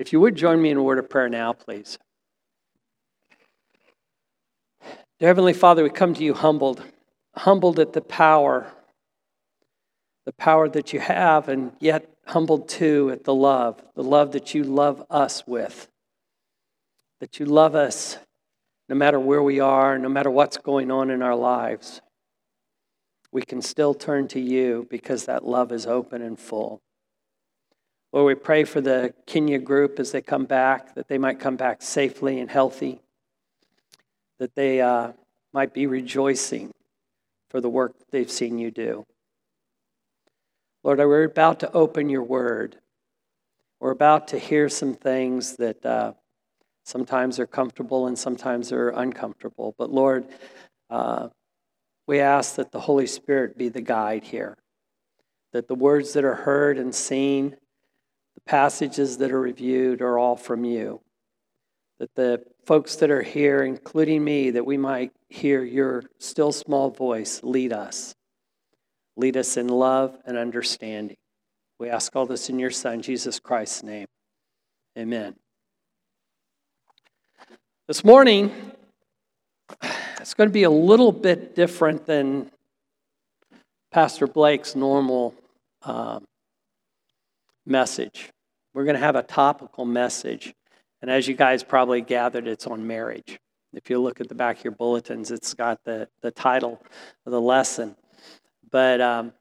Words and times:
If 0.00 0.14
you 0.14 0.20
would 0.20 0.34
join 0.34 0.62
me 0.62 0.70
in 0.70 0.78
a 0.78 0.82
word 0.82 0.98
of 0.98 1.10
prayer 1.10 1.28
now, 1.28 1.52
please. 1.52 1.98
Dear 5.18 5.28
Heavenly 5.28 5.52
Father, 5.52 5.82
we 5.82 5.90
come 5.90 6.14
to 6.14 6.24
you 6.24 6.32
humbled, 6.32 6.82
humbled 7.36 7.78
at 7.78 7.92
the 7.92 8.00
power, 8.00 8.72
the 10.24 10.32
power 10.32 10.70
that 10.70 10.94
you 10.94 11.00
have, 11.00 11.50
and 11.50 11.72
yet 11.80 12.08
humbled 12.26 12.66
too 12.66 13.10
at 13.12 13.24
the 13.24 13.34
love, 13.34 13.82
the 13.94 14.02
love 14.02 14.32
that 14.32 14.54
you 14.54 14.64
love 14.64 15.04
us 15.10 15.46
with. 15.46 15.86
That 17.20 17.38
you 17.38 17.44
love 17.44 17.74
us 17.74 18.16
no 18.88 18.94
matter 18.94 19.20
where 19.20 19.42
we 19.42 19.60
are, 19.60 19.98
no 19.98 20.08
matter 20.08 20.30
what's 20.30 20.56
going 20.56 20.90
on 20.90 21.10
in 21.10 21.20
our 21.20 21.36
lives. 21.36 22.00
We 23.32 23.42
can 23.42 23.60
still 23.60 23.92
turn 23.92 24.28
to 24.28 24.40
you 24.40 24.86
because 24.88 25.26
that 25.26 25.44
love 25.44 25.70
is 25.72 25.84
open 25.84 26.22
and 26.22 26.38
full. 26.38 26.80
Lord, 28.12 28.26
we 28.26 28.34
pray 28.34 28.64
for 28.64 28.80
the 28.80 29.14
Kenya 29.26 29.58
group 29.58 30.00
as 30.00 30.10
they 30.10 30.20
come 30.20 30.44
back, 30.44 30.94
that 30.96 31.06
they 31.06 31.18
might 31.18 31.38
come 31.38 31.56
back 31.56 31.80
safely 31.80 32.40
and 32.40 32.50
healthy, 32.50 33.00
that 34.40 34.54
they 34.56 34.80
uh, 34.80 35.12
might 35.52 35.72
be 35.72 35.86
rejoicing 35.86 36.72
for 37.50 37.60
the 37.60 37.68
work 37.68 37.94
they've 38.10 38.30
seen 38.30 38.58
you 38.58 38.70
do. 38.72 39.04
Lord, 40.82 40.98
we're 40.98 41.24
about 41.24 41.60
to 41.60 41.72
open 41.72 42.08
your 42.08 42.22
word. 42.22 42.76
We're 43.78 43.92
about 43.92 44.28
to 44.28 44.38
hear 44.38 44.68
some 44.68 44.94
things 44.94 45.56
that 45.56 45.84
uh, 45.86 46.14
sometimes 46.84 47.38
are 47.38 47.46
comfortable 47.46 48.06
and 48.08 48.18
sometimes 48.18 48.72
are 48.72 48.90
uncomfortable. 48.90 49.74
But 49.78 49.90
Lord, 49.90 50.26
uh, 50.88 51.28
we 52.08 52.18
ask 52.18 52.56
that 52.56 52.72
the 52.72 52.80
Holy 52.80 53.06
Spirit 53.06 53.56
be 53.56 53.68
the 53.68 53.80
guide 53.80 54.24
here, 54.24 54.56
that 55.52 55.68
the 55.68 55.76
words 55.76 56.14
that 56.14 56.24
are 56.24 56.34
heard 56.34 56.76
and 56.76 56.92
seen 56.92 57.56
passages 58.50 59.18
that 59.18 59.30
are 59.30 59.40
reviewed 59.40 60.02
are 60.02 60.18
all 60.18 60.34
from 60.34 60.64
you. 60.64 61.00
That 62.00 62.12
the 62.16 62.42
folks 62.66 62.96
that 62.96 63.08
are 63.08 63.22
here, 63.22 63.62
including 63.62 64.24
me, 64.24 64.50
that 64.50 64.66
we 64.66 64.76
might 64.76 65.12
hear 65.28 65.62
your 65.62 66.02
still 66.18 66.50
small 66.50 66.90
voice 66.90 67.44
lead 67.44 67.72
us. 67.72 68.16
Lead 69.16 69.36
us 69.36 69.56
in 69.56 69.68
love 69.68 70.18
and 70.26 70.36
understanding. 70.36 71.16
We 71.78 71.90
ask 71.90 72.16
all 72.16 72.26
this 72.26 72.50
in 72.50 72.58
your 72.58 72.72
Son, 72.72 73.02
Jesus 73.02 73.38
Christ's 73.38 73.84
name. 73.84 74.08
Amen. 74.98 75.36
This 77.86 78.02
morning, 78.02 78.50
it's 80.18 80.34
going 80.34 80.48
to 80.48 80.52
be 80.52 80.64
a 80.64 80.70
little 80.70 81.12
bit 81.12 81.54
different 81.54 82.04
than 82.04 82.50
Pastor 83.92 84.26
Blake's 84.26 84.74
normal 84.74 85.36
um, 85.82 86.24
message. 87.64 88.32
We're 88.72 88.84
going 88.84 88.94
to 88.94 89.00
have 89.00 89.16
a 89.16 89.22
topical 89.22 89.84
message. 89.84 90.54
And 91.02 91.10
as 91.10 91.26
you 91.26 91.34
guys 91.34 91.64
probably 91.64 92.02
gathered, 92.02 92.46
it's 92.46 92.66
on 92.66 92.86
marriage. 92.86 93.40
If 93.72 93.90
you 93.90 94.00
look 94.00 94.20
at 94.20 94.28
the 94.28 94.34
back 94.34 94.58
of 94.58 94.64
your 94.64 94.72
bulletins, 94.72 95.30
it's 95.30 95.54
got 95.54 95.82
the, 95.84 96.08
the 96.22 96.30
title 96.30 96.80
of 97.26 97.32
the 97.32 97.40
lesson. 97.40 97.96
But 98.70 99.00
um, 99.00 99.32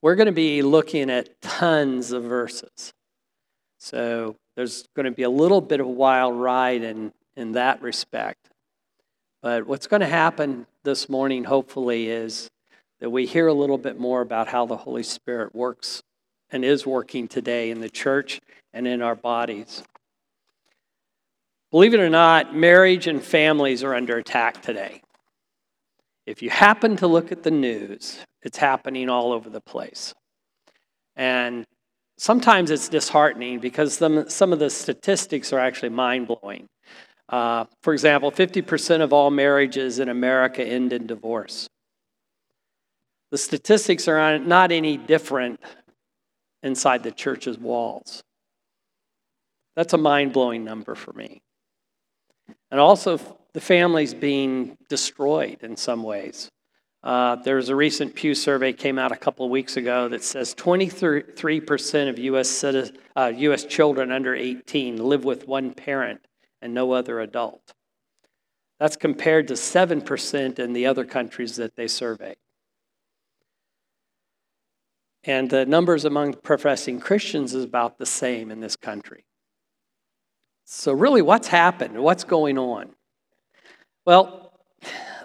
we're 0.00 0.16
going 0.16 0.26
to 0.26 0.32
be 0.32 0.62
looking 0.62 1.10
at 1.10 1.40
tons 1.40 2.12
of 2.12 2.24
verses. 2.24 2.92
So 3.78 4.36
there's 4.56 4.86
going 4.94 5.06
to 5.06 5.12
be 5.12 5.22
a 5.22 5.30
little 5.30 5.60
bit 5.60 5.80
of 5.80 5.86
a 5.86 5.90
wild 5.90 6.34
ride 6.34 6.82
in, 6.82 7.12
in 7.36 7.52
that 7.52 7.80
respect. 7.82 8.50
But 9.40 9.66
what's 9.66 9.86
going 9.86 10.00
to 10.00 10.06
happen 10.06 10.66
this 10.84 11.08
morning, 11.08 11.44
hopefully, 11.44 12.08
is 12.08 12.50
that 13.00 13.10
we 13.10 13.26
hear 13.26 13.46
a 13.46 13.52
little 13.52 13.78
bit 13.78 13.98
more 13.98 14.20
about 14.20 14.48
how 14.48 14.66
the 14.66 14.76
Holy 14.76 15.02
Spirit 15.02 15.54
works 15.54 16.02
and 16.52 16.64
is 16.64 16.86
working 16.86 17.26
today 17.26 17.70
in 17.70 17.80
the 17.80 17.88
church 17.88 18.40
and 18.72 18.86
in 18.86 19.02
our 19.02 19.14
bodies. 19.14 19.82
Believe 21.70 21.94
it 21.94 22.00
or 22.00 22.10
not, 22.10 22.54
marriage 22.54 23.06
and 23.06 23.22
families 23.22 23.82
are 23.82 23.94
under 23.94 24.18
attack 24.18 24.60
today. 24.60 25.00
If 26.26 26.42
you 26.42 26.50
happen 26.50 26.96
to 26.98 27.06
look 27.06 27.32
at 27.32 27.42
the 27.42 27.50
news, 27.50 28.18
it's 28.42 28.58
happening 28.58 29.08
all 29.08 29.32
over 29.32 29.48
the 29.48 29.60
place. 29.60 30.14
And 31.16 31.64
sometimes 32.18 32.70
it's 32.70 32.88
disheartening 32.88 33.58
because 33.58 33.96
some, 33.96 34.52
of 34.52 34.58
the 34.58 34.70
statistics 34.70 35.52
are 35.52 35.58
actually 35.58 35.88
mind 35.88 36.28
blowing. 36.28 36.68
Uh, 37.28 37.64
for 37.82 37.94
example, 37.94 38.30
50% 38.30 39.00
of 39.00 39.12
all 39.12 39.30
marriages 39.30 39.98
in 39.98 40.10
America 40.10 40.62
end 40.62 40.92
in 40.92 41.06
divorce. 41.06 41.68
The 43.30 43.38
statistics 43.38 44.06
are 44.08 44.38
not 44.38 44.70
any 44.70 44.98
different 44.98 45.58
inside 46.62 47.02
the 47.02 47.10
church's 47.10 47.58
walls. 47.58 48.22
That's 49.76 49.92
a 49.92 49.98
mind 49.98 50.32
blowing 50.32 50.64
number 50.64 50.94
for 50.94 51.12
me. 51.12 51.42
And 52.70 52.80
also, 52.80 53.18
the 53.52 53.60
families 53.60 54.14
being 54.14 54.76
destroyed 54.88 55.58
in 55.62 55.76
some 55.76 56.02
ways. 56.02 56.50
Uh, 57.02 57.36
there 57.36 57.56
was 57.56 57.68
a 57.68 57.76
recent 57.76 58.14
Pew 58.14 58.34
survey 58.34 58.72
came 58.72 58.98
out 58.98 59.10
a 59.10 59.16
couple 59.16 59.44
of 59.44 59.50
weeks 59.50 59.76
ago 59.76 60.08
that 60.08 60.22
says 60.22 60.54
23% 60.54 62.08
of 62.08 62.18
U.S. 62.18 62.64
Uh, 62.64 63.32
U.S. 63.36 63.64
children 63.64 64.12
under 64.12 64.34
18 64.34 64.98
live 65.02 65.24
with 65.24 65.48
one 65.48 65.72
parent 65.72 66.26
and 66.60 66.72
no 66.72 66.92
other 66.92 67.20
adult. 67.20 67.72
That's 68.78 68.96
compared 68.96 69.48
to 69.48 69.54
7% 69.54 70.58
in 70.58 70.72
the 70.72 70.86
other 70.86 71.04
countries 71.04 71.56
that 71.56 71.74
they 71.76 71.88
surveyed. 71.88 72.36
And 75.24 75.48
the 75.50 75.64
numbers 75.64 76.04
among 76.04 76.34
professing 76.34 76.98
Christians 76.98 77.54
is 77.54 77.64
about 77.64 77.98
the 77.98 78.06
same 78.06 78.50
in 78.50 78.60
this 78.60 78.76
country. 78.76 79.24
So, 80.64 80.92
really, 80.92 81.22
what's 81.22 81.48
happened? 81.48 82.02
What's 82.02 82.24
going 82.24 82.58
on? 82.58 82.94
Well, 84.04 84.52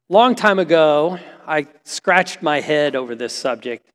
long 0.10 0.36
time 0.36 0.60
ago, 0.60 1.20
I 1.48 1.68
scratched 1.84 2.42
my 2.42 2.60
head 2.60 2.96
over 2.96 3.16
this 3.16 3.34
subject, 3.34 3.92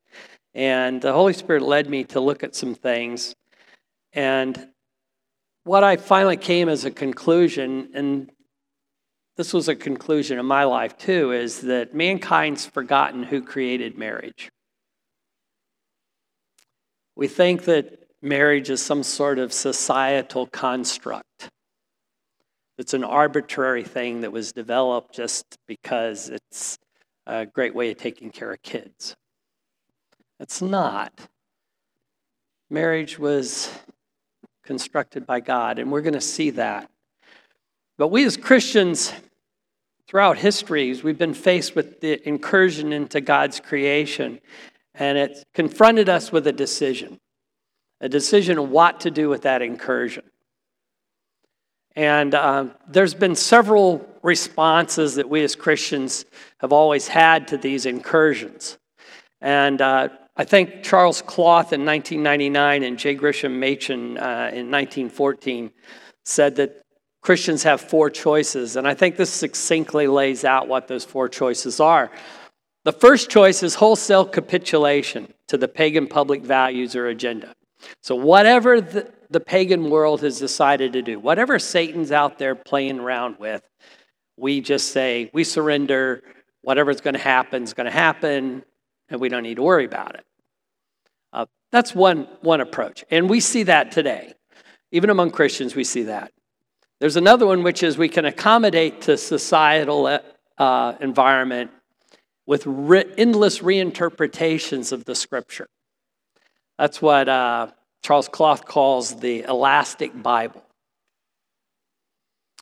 and 0.55 1.01
the 1.01 1.13
Holy 1.13 1.33
Spirit 1.33 1.63
led 1.63 1.89
me 1.89 2.05
to 2.05 2.21
look 2.21 2.43
at 2.43 2.55
some 2.55 2.75
things. 2.75 3.35
And 4.13 4.69
what 5.65 5.85
I 5.85 5.97
finally 5.97 6.37
came 6.37 6.69
as 6.69 6.85
a 6.85 6.91
conclusion, 6.91 7.91
and 7.95 8.31
this 9.37 9.53
was 9.53 9.69
a 9.69 9.77
conclusion 9.77 10.39
in 10.39 10.47
my 10.47 10.65
life 10.65 10.97
too, 10.97 11.33
is 11.33 11.61
that 11.63 11.95
mankind's 11.95 12.67
forgotten 12.67 13.23
who 13.23 13.43
created 13.43 13.97
marriage. 13.97 14.52
We 17.15 17.29
think 17.29 17.65
that 17.65 18.09
marriage 18.23 18.71
is 18.71 18.81
some 18.83 19.03
sort 19.03 19.39
of 19.39 19.53
societal 19.53 20.47
construct. 20.47 21.51
It's 22.79 22.95
an 22.95 23.05
arbitrary 23.05 23.85
thing 23.85 24.23
that 24.23 24.33
was 24.33 24.53
developed 24.53 25.15
just 25.15 25.59
because 25.69 26.31
it's 26.31 26.79
a 27.27 27.47
great 27.47 27.75
way 27.75 27.91
of 27.91 27.99
taking 27.99 28.31
care 28.31 28.53
of 28.53 28.63
kids. 28.63 29.15
It's 30.41 30.63
not. 30.63 31.29
Marriage 32.71 33.19
was 33.19 33.71
constructed 34.65 35.27
by 35.27 35.41
God, 35.41 35.79
and 35.79 35.93
we're 35.93 36.01
going 36.01 36.15
to 36.15 36.21
see 36.21 36.51
that. 36.51 36.91
But 37.99 38.09
we 38.09 38.25
as 38.25 38.37
Christians, 38.37 39.13
throughout 40.09 40.39
history, 40.39 40.99
we've 41.05 41.19
been 41.19 41.35
faced 41.35 41.77
with 41.77 42.01
the 42.01 42.27
incursion 42.27 42.93
into 42.93 43.21
God's 43.21 43.61
creation 43.61 44.41
and 44.95 45.17
it 45.19 45.45
confronted 45.55 46.09
us 46.09 46.31
with 46.31 46.47
a 46.47 46.53
decision 46.53 47.19
a 48.03 48.09
decision 48.09 48.71
what 48.71 49.01
to 49.01 49.11
do 49.11 49.29
with 49.29 49.43
that 49.43 49.63
incursion. 49.63 50.25
And 51.95 52.35
uh, 52.35 52.67
there's 52.89 53.15
been 53.15 53.37
several 53.37 54.07
responses 54.23 55.15
that 55.15 55.29
we 55.29 55.43
as 55.45 55.55
Christians 55.55 56.25
have 56.59 56.73
always 56.73 57.07
had 57.07 57.49
to 57.49 57.57
these 57.57 57.87
incursions. 57.87 58.77
And 59.41 59.81
uh, 59.81 60.09
I 60.37 60.45
think 60.45 60.83
Charles 60.83 61.23
Cloth 61.23 61.73
in 61.73 61.85
1999 61.85 62.83
and 62.83 62.99
J. 62.99 63.15
Gresham 63.15 63.61
Machen 63.61 64.17
uh, 64.19 64.51
in 64.53 64.71
1914 64.71 65.71
said 66.25 66.57
that 66.57 66.83
Christians 67.21 67.63
have 67.63 67.81
four 67.81 68.11
choices. 68.11 68.75
And 68.77 68.89
I 68.89 68.95
think 68.95 69.17
this 69.17 69.31
succinctly 69.31 70.09
lays 70.09 70.45
out 70.45 70.67
what 70.67 70.89
those 70.89 71.05
four 71.05 71.29
choices 71.29 71.79
are. 71.79 72.11
The 72.85 72.93
first 72.93 73.31
choice 73.31 73.63
is 73.63 73.77
wholesale 73.77 74.25
capitulation 74.25 75.33
to 75.49 75.57
the 75.57 75.69
pagan 75.69 76.09
public 76.09 76.43
values 76.43 76.97
or 76.97 77.07
agenda. 77.07 77.55
So, 78.01 78.17
whatever 78.17 78.81
the, 78.81 79.13
the 79.31 79.41
pagan 79.41 79.89
world 79.89 80.21
has 80.23 80.39
decided 80.39 80.93
to 80.95 81.03
do, 81.03 81.21
whatever 81.21 81.59
Satan's 81.59 82.11
out 82.11 82.39
there 82.39 82.55
playing 82.55 82.99
around 82.99 83.39
with, 83.39 83.63
we 84.37 84.61
just 84.61 84.89
say, 84.89 85.31
we 85.33 85.45
surrender, 85.45 86.23
whatever's 86.63 87.01
going 87.01 87.15
to 87.15 87.21
happen 87.21 87.63
is 87.63 87.75
going 87.75 87.87
to 87.87 87.93
happen, 87.93 88.65
and 89.09 89.21
we 89.21 89.29
don't 89.29 89.43
need 89.45 89.57
to 89.57 89.63
worry 89.63 89.85
about 89.85 90.17
it. 90.17 90.25
Uh, 91.33 91.47
that's 91.71 91.95
one, 91.95 92.27
one 92.41 92.61
approach. 92.61 93.05
And 93.11 93.31
we 93.31 93.41
see 93.41 93.65
that 93.65 93.93
today. 93.93 94.35
Even 94.91 95.11
among 95.11 95.31
Christians, 95.31 95.77
we 95.77 95.85
see 95.85 96.05
that. 96.05 96.33
There's 96.99 97.17
another 97.17 97.47
one, 97.47 97.63
which 97.63 97.83
is 97.83 97.97
we 97.97 98.09
can 98.09 98.25
accommodate 98.25 99.03
to 99.03 99.17
societal 99.17 100.21
uh, 100.59 100.95
environment 101.01 101.71
with 102.47 102.67
re- 102.67 103.13
endless 103.17 103.61
reinterpretations 103.61 104.93
of 104.93 105.05
the 105.05 105.15
scripture. 105.15 105.69
That's 106.79 107.01
what 107.01 107.29
uh, 107.29 107.69
Charles 108.03 108.29
Cloth 108.29 108.65
calls 108.65 109.21
the 109.21 109.43
elastic 109.43 110.21
Bible. 110.23 110.65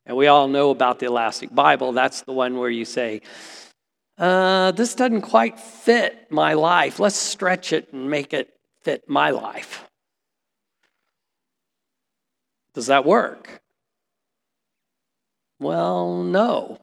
And 0.06 0.16
we 0.16 0.26
all 0.26 0.48
know 0.48 0.70
about 0.70 0.98
the 0.98 1.06
elastic 1.06 1.54
Bible. 1.54 1.92
That's 1.92 2.22
the 2.22 2.32
one 2.32 2.58
where 2.58 2.70
you 2.70 2.84
say, 2.84 3.22
uh, 4.18 4.72
this 4.72 4.94
doesn't 4.94 5.22
quite 5.22 5.58
fit 5.58 6.30
my 6.30 6.52
life. 6.52 6.98
Let's 6.98 7.16
stretch 7.16 7.72
it 7.72 7.92
and 7.92 8.10
make 8.10 8.34
it 8.34 8.52
fit 8.82 9.08
my 9.08 9.30
life. 9.30 9.86
Does 12.74 12.86
that 12.86 13.04
work? 13.04 13.62
Well, 15.58 16.22
no. 16.22 16.78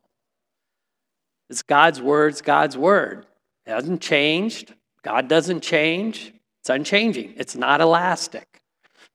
It's 1.50 1.62
God's 1.62 2.02
word, 2.02 2.34
it's 2.34 2.42
God's 2.42 2.78
word. 2.78 3.26
It 3.66 3.72
hasn't 3.72 4.02
changed. 4.02 4.74
God 5.02 5.28
doesn't 5.28 5.62
change. 5.62 6.34
It's 6.62 6.70
unchanging. 6.70 7.34
It's 7.38 7.56
not 7.56 7.82
elastic. 7.82 8.62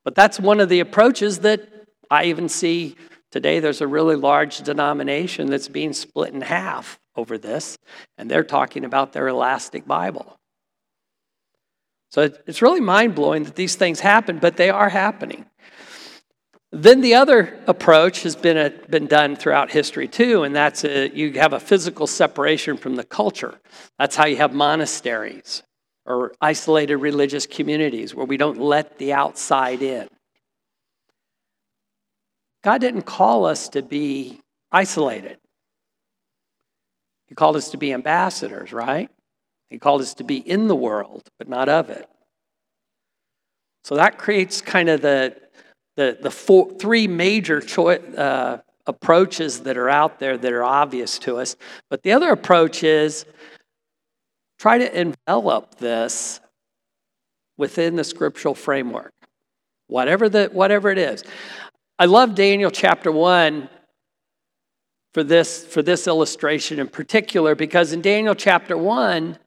But 0.04 0.14
that's 0.14 0.40
one 0.40 0.60
of 0.60 0.68
the 0.68 0.80
approaches 0.80 1.40
that 1.40 1.68
I 2.10 2.24
even 2.24 2.48
see 2.48 2.96
today. 3.30 3.60
There's 3.60 3.80
a 3.80 3.86
really 3.86 4.16
large 4.16 4.58
denomination 4.58 5.50
that's 5.50 5.68
being 5.68 5.92
split 5.92 6.32
in 6.32 6.40
half 6.40 6.98
over 7.16 7.36
this, 7.38 7.76
and 8.16 8.30
they're 8.30 8.44
talking 8.44 8.84
about 8.84 9.12
their 9.12 9.28
elastic 9.28 9.86
Bible. 9.86 10.38
So 12.10 12.30
it's 12.46 12.62
really 12.62 12.80
mind 12.80 13.14
blowing 13.14 13.44
that 13.44 13.56
these 13.56 13.74
things 13.74 14.00
happen, 14.00 14.38
but 14.38 14.56
they 14.56 14.70
are 14.70 14.88
happening. 14.90 15.46
Then 16.74 17.02
the 17.02 17.14
other 17.14 17.60
approach 17.66 18.22
has 18.22 18.34
been, 18.34 18.56
a, 18.56 18.70
been 18.70 19.06
done 19.06 19.36
throughout 19.36 19.70
history 19.70 20.08
too, 20.08 20.42
and 20.42 20.56
that's 20.56 20.84
a, 20.84 21.14
you 21.14 21.32
have 21.34 21.52
a 21.52 21.60
physical 21.60 22.06
separation 22.06 22.78
from 22.78 22.96
the 22.96 23.04
culture. 23.04 23.60
That's 23.98 24.16
how 24.16 24.24
you 24.24 24.36
have 24.38 24.54
monasteries 24.54 25.62
or 26.06 26.32
isolated 26.40 26.96
religious 26.96 27.46
communities 27.46 28.14
where 28.14 28.24
we 28.24 28.38
don't 28.38 28.58
let 28.58 28.96
the 28.96 29.12
outside 29.12 29.82
in. 29.82 30.08
God 32.64 32.80
didn't 32.80 33.02
call 33.02 33.44
us 33.44 33.68
to 33.70 33.82
be 33.82 34.40
isolated. 34.70 35.36
He 37.26 37.34
called 37.34 37.56
us 37.56 37.70
to 37.70 37.76
be 37.76 37.92
ambassadors, 37.92 38.72
right? 38.72 39.10
He 39.68 39.78
called 39.78 40.00
us 40.00 40.14
to 40.14 40.24
be 40.24 40.36
in 40.36 40.68
the 40.68 40.76
world, 40.76 41.28
but 41.38 41.48
not 41.48 41.68
of 41.68 41.90
it. 41.90 42.08
So 43.84 43.96
that 43.96 44.16
creates 44.16 44.62
kind 44.62 44.88
of 44.88 45.02
the, 45.02 45.36
the, 45.96 46.18
the 46.20 46.30
four, 46.30 46.70
three 46.78 47.06
major 47.06 47.62
uh, 48.16 48.58
approaches 48.86 49.60
that 49.60 49.76
are 49.76 49.88
out 49.88 50.18
there 50.18 50.36
that 50.36 50.52
are 50.52 50.64
obvious 50.64 51.18
to 51.20 51.36
us. 51.36 51.56
But 51.90 52.02
the 52.02 52.12
other 52.12 52.30
approach 52.30 52.82
is 52.82 53.24
try 54.58 54.78
to 54.78 55.00
envelop 55.00 55.76
this 55.76 56.40
within 57.56 57.96
the 57.96 58.04
scriptural 58.04 58.54
framework, 58.54 59.12
whatever, 59.86 60.28
the, 60.28 60.48
whatever 60.52 60.90
it 60.90 60.98
is. 60.98 61.24
I 61.98 62.06
love 62.06 62.34
Daniel 62.34 62.70
chapter 62.70 63.12
1 63.12 63.68
for 65.14 65.22
this, 65.22 65.64
for 65.66 65.82
this 65.82 66.06
illustration 66.06 66.80
in 66.80 66.88
particular 66.88 67.54
because 67.54 67.92
in 67.92 68.00
Daniel 68.00 68.34
chapter 68.34 68.76
1, 68.76 69.38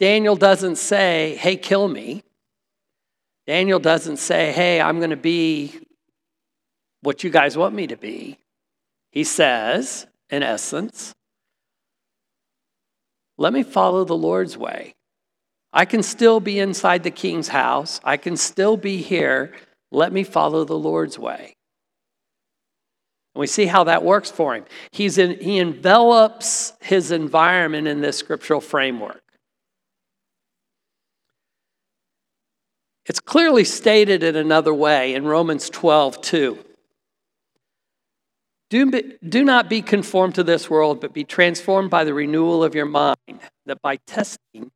Daniel 0.00 0.36
doesn't 0.36 0.76
say, 0.76 1.36
hey, 1.36 1.56
kill 1.56 1.88
me. 1.88 2.22
Daniel 3.48 3.78
doesn't 3.78 4.18
say, 4.18 4.52
hey, 4.52 4.78
I'm 4.78 4.98
going 4.98 5.08
to 5.08 5.16
be 5.16 5.72
what 7.00 7.24
you 7.24 7.30
guys 7.30 7.56
want 7.56 7.74
me 7.74 7.86
to 7.86 7.96
be. 7.96 8.38
He 9.10 9.24
says, 9.24 10.06
in 10.28 10.42
essence, 10.42 11.14
let 13.38 13.54
me 13.54 13.62
follow 13.62 14.04
the 14.04 14.14
Lord's 14.14 14.58
way. 14.58 14.96
I 15.72 15.86
can 15.86 16.02
still 16.02 16.40
be 16.40 16.58
inside 16.58 17.04
the 17.04 17.10
king's 17.10 17.48
house. 17.48 18.02
I 18.04 18.18
can 18.18 18.36
still 18.36 18.76
be 18.76 18.98
here. 18.98 19.54
Let 19.90 20.12
me 20.12 20.24
follow 20.24 20.66
the 20.66 20.78
Lord's 20.78 21.18
way. 21.18 21.56
And 23.34 23.40
we 23.40 23.46
see 23.46 23.64
how 23.64 23.84
that 23.84 24.04
works 24.04 24.30
for 24.30 24.56
him. 24.56 24.66
He's 24.90 25.16
in, 25.16 25.40
he 25.40 25.58
envelops 25.58 26.74
his 26.82 27.12
environment 27.12 27.88
in 27.88 28.02
this 28.02 28.18
scriptural 28.18 28.60
framework. 28.60 29.22
It's 33.08 33.20
clearly 33.20 33.64
stated 33.64 34.22
in 34.22 34.36
another 34.36 34.74
way 34.74 35.14
in 35.14 35.24
Romans 35.24 35.70
12, 35.70 36.20
2. 36.20 36.58
Do, 38.68 38.90
be, 38.90 39.14
do 39.26 39.44
not 39.44 39.70
be 39.70 39.80
conformed 39.80 40.34
to 40.34 40.42
this 40.42 40.68
world, 40.68 41.00
but 41.00 41.14
be 41.14 41.24
transformed 41.24 41.88
by 41.88 42.04
the 42.04 42.12
renewal 42.12 42.62
of 42.62 42.74
your 42.74 42.84
mind, 42.84 43.40
that 43.64 43.80
by 43.80 43.96
testing 44.06 44.70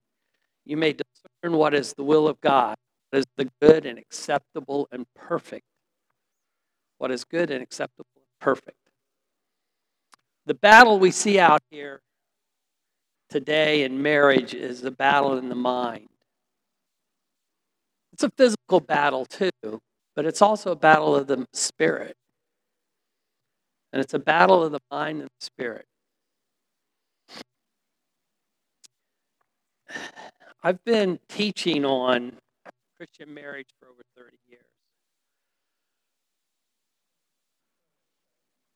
you 0.65 0.79
may 0.79 0.95
discern 0.95 1.59
what 1.59 1.75
is 1.75 1.93
the 1.93 2.05
will 2.05 2.27
of 2.27 2.41
God, 2.41 2.77
what 3.11 3.19
is 3.19 3.27
the 3.37 3.51
good 3.61 3.85
and 3.85 3.99
acceptable 3.99 4.89
and 4.91 5.05
perfect. 5.15 5.67
What 6.97 7.11
is 7.11 7.25
good 7.25 7.51
and 7.51 7.63
acceptable 7.63 8.07
and 8.17 8.25
perfect. 8.41 8.79
The 10.47 10.55
battle 10.55 10.99
we 10.99 11.11
see 11.11 11.39
out 11.39 11.61
here 11.71 12.01
today 13.29 13.83
in 13.83 14.01
marriage 14.01 14.55
is 14.55 14.81
the 14.81 14.91
battle 14.91 15.37
in 15.37 15.51
the 15.51 15.55
mind. 15.55 16.09
It's 18.23 18.33
a 18.33 18.37
physical 18.37 18.79
battle 18.79 19.27
too, 19.27 19.51
but 20.15 20.27
it's 20.27 20.41
also 20.41 20.71
a 20.71 20.77
battle 20.77 21.17
of 21.17 21.27
the 21.27 21.45
spirit. 21.53 22.17
And 23.93 24.01
it's 24.01 24.15
a 24.15 24.21
battle 24.21 24.63
of 24.63 24.71
the 24.71 24.79
mind 24.93 25.23
and 25.23 25.29
the 25.29 25.45
spirit. 25.45 25.87
I've 30.63 30.85
been 30.85 31.19
teaching 31.29 31.85
on 31.85 32.35
Christian 32.97 33.35
marriage 33.35 33.71
for 33.81 33.89
over 33.89 34.03
30 34.17 34.37
years. 34.49 34.63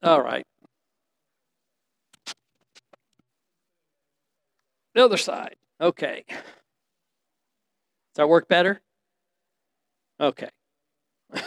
All 0.02 0.22
right. 0.22 0.44
The 4.96 5.04
other 5.04 5.16
side. 5.16 5.54
Okay. 5.80 6.24
Does 6.28 6.36
that 8.16 8.28
work 8.28 8.48
better? 8.48 8.80
Okay. 10.20 10.48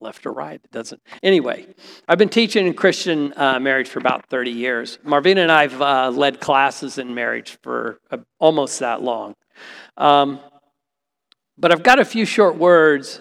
Left 0.00 0.24
or 0.26 0.32
right, 0.32 0.60
it 0.62 0.70
doesn't. 0.70 1.02
Anyway, 1.22 1.66
I've 2.06 2.18
been 2.18 2.28
teaching 2.28 2.66
in 2.66 2.74
Christian 2.74 3.32
uh, 3.36 3.58
marriage 3.58 3.88
for 3.88 3.98
about 3.98 4.26
30 4.26 4.52
years. 4.52 4.98
Marvina 5.04 5.38
and 5.38 5.50
I 5.50 5.62
have 5.62 5.82
uh, 5.82 6.10
led 6.10 6.40
classes 6.40 6.98
in 6.98 7.14
marriage 7.14 7.58
for 7.62 7.98
uh, 8.10 8.18
almost 8.38 8.78
that 8.78 9.02
long. 9.02 9.34
Um, 9.96 10.38
but 11.56 11.72
I've 11.72 11.82
got 11.82 11.98
a 11.98 12.04
few 12.04 12.24
short 12.24 12.56
words 12.56 13.20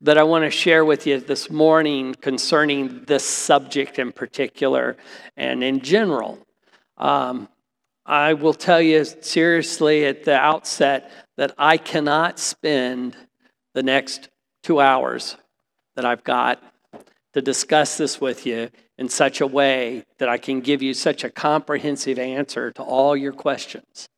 that 0.00 0.18
I 0.18 0.24
want 0.24 0.44
to 0.44 0.50
share 0.50 0.84
with 0.84 1.06
you 1.06 1.20
this 1.20 1.50
morning 1.50 2.14
concerning 2.20 3.04
this 3.04 3.24
subject 3.24 3.98
in 3.98 4.12
particular 4.12 4.96
and 5.36 5.62
in 5.62 5.80
general. 5.80 6.38
Um, 6.96 7.48
I 8.06 8.34
will 8.34 8.54
tell 8.54 8.80
you 8.80 9.04
seriously 9.04 10.04
at 10.06 10.24
the 10.24 10.34
outset 10.34 11.12
that 11.38 11.54
I 11.56 11.76
cannot 11.76 12.40
spend 12.40 13.16
the 13.72 13.82
next 13.82 14.28
two 14.64 14.80
hours 14.80 15.36
that 15.94 16.04
I've 16.04 16.24
got 16.24 16.60
to 17.32 17.40
discuss 17.40 17.96
this 17.96 18.20
with 18.20 18.44
you 18.44 18.70
in 18.98 19.08
such 19.08 19.40
a 19.40 19.46
way 19.46 20.04
that 20.18 20.28
I 20.28 20.36
can 20.36 20.60
give 20.60 20.82
you 20.82 20.92
such 20.92 21.22
a 21.22 21.30
comprehensive 21.30 22.18
answer 22.18 22.72
to 22.72 22.82
all 22.82 23.16
your 23.16 23.32
questions. 23.32 24.08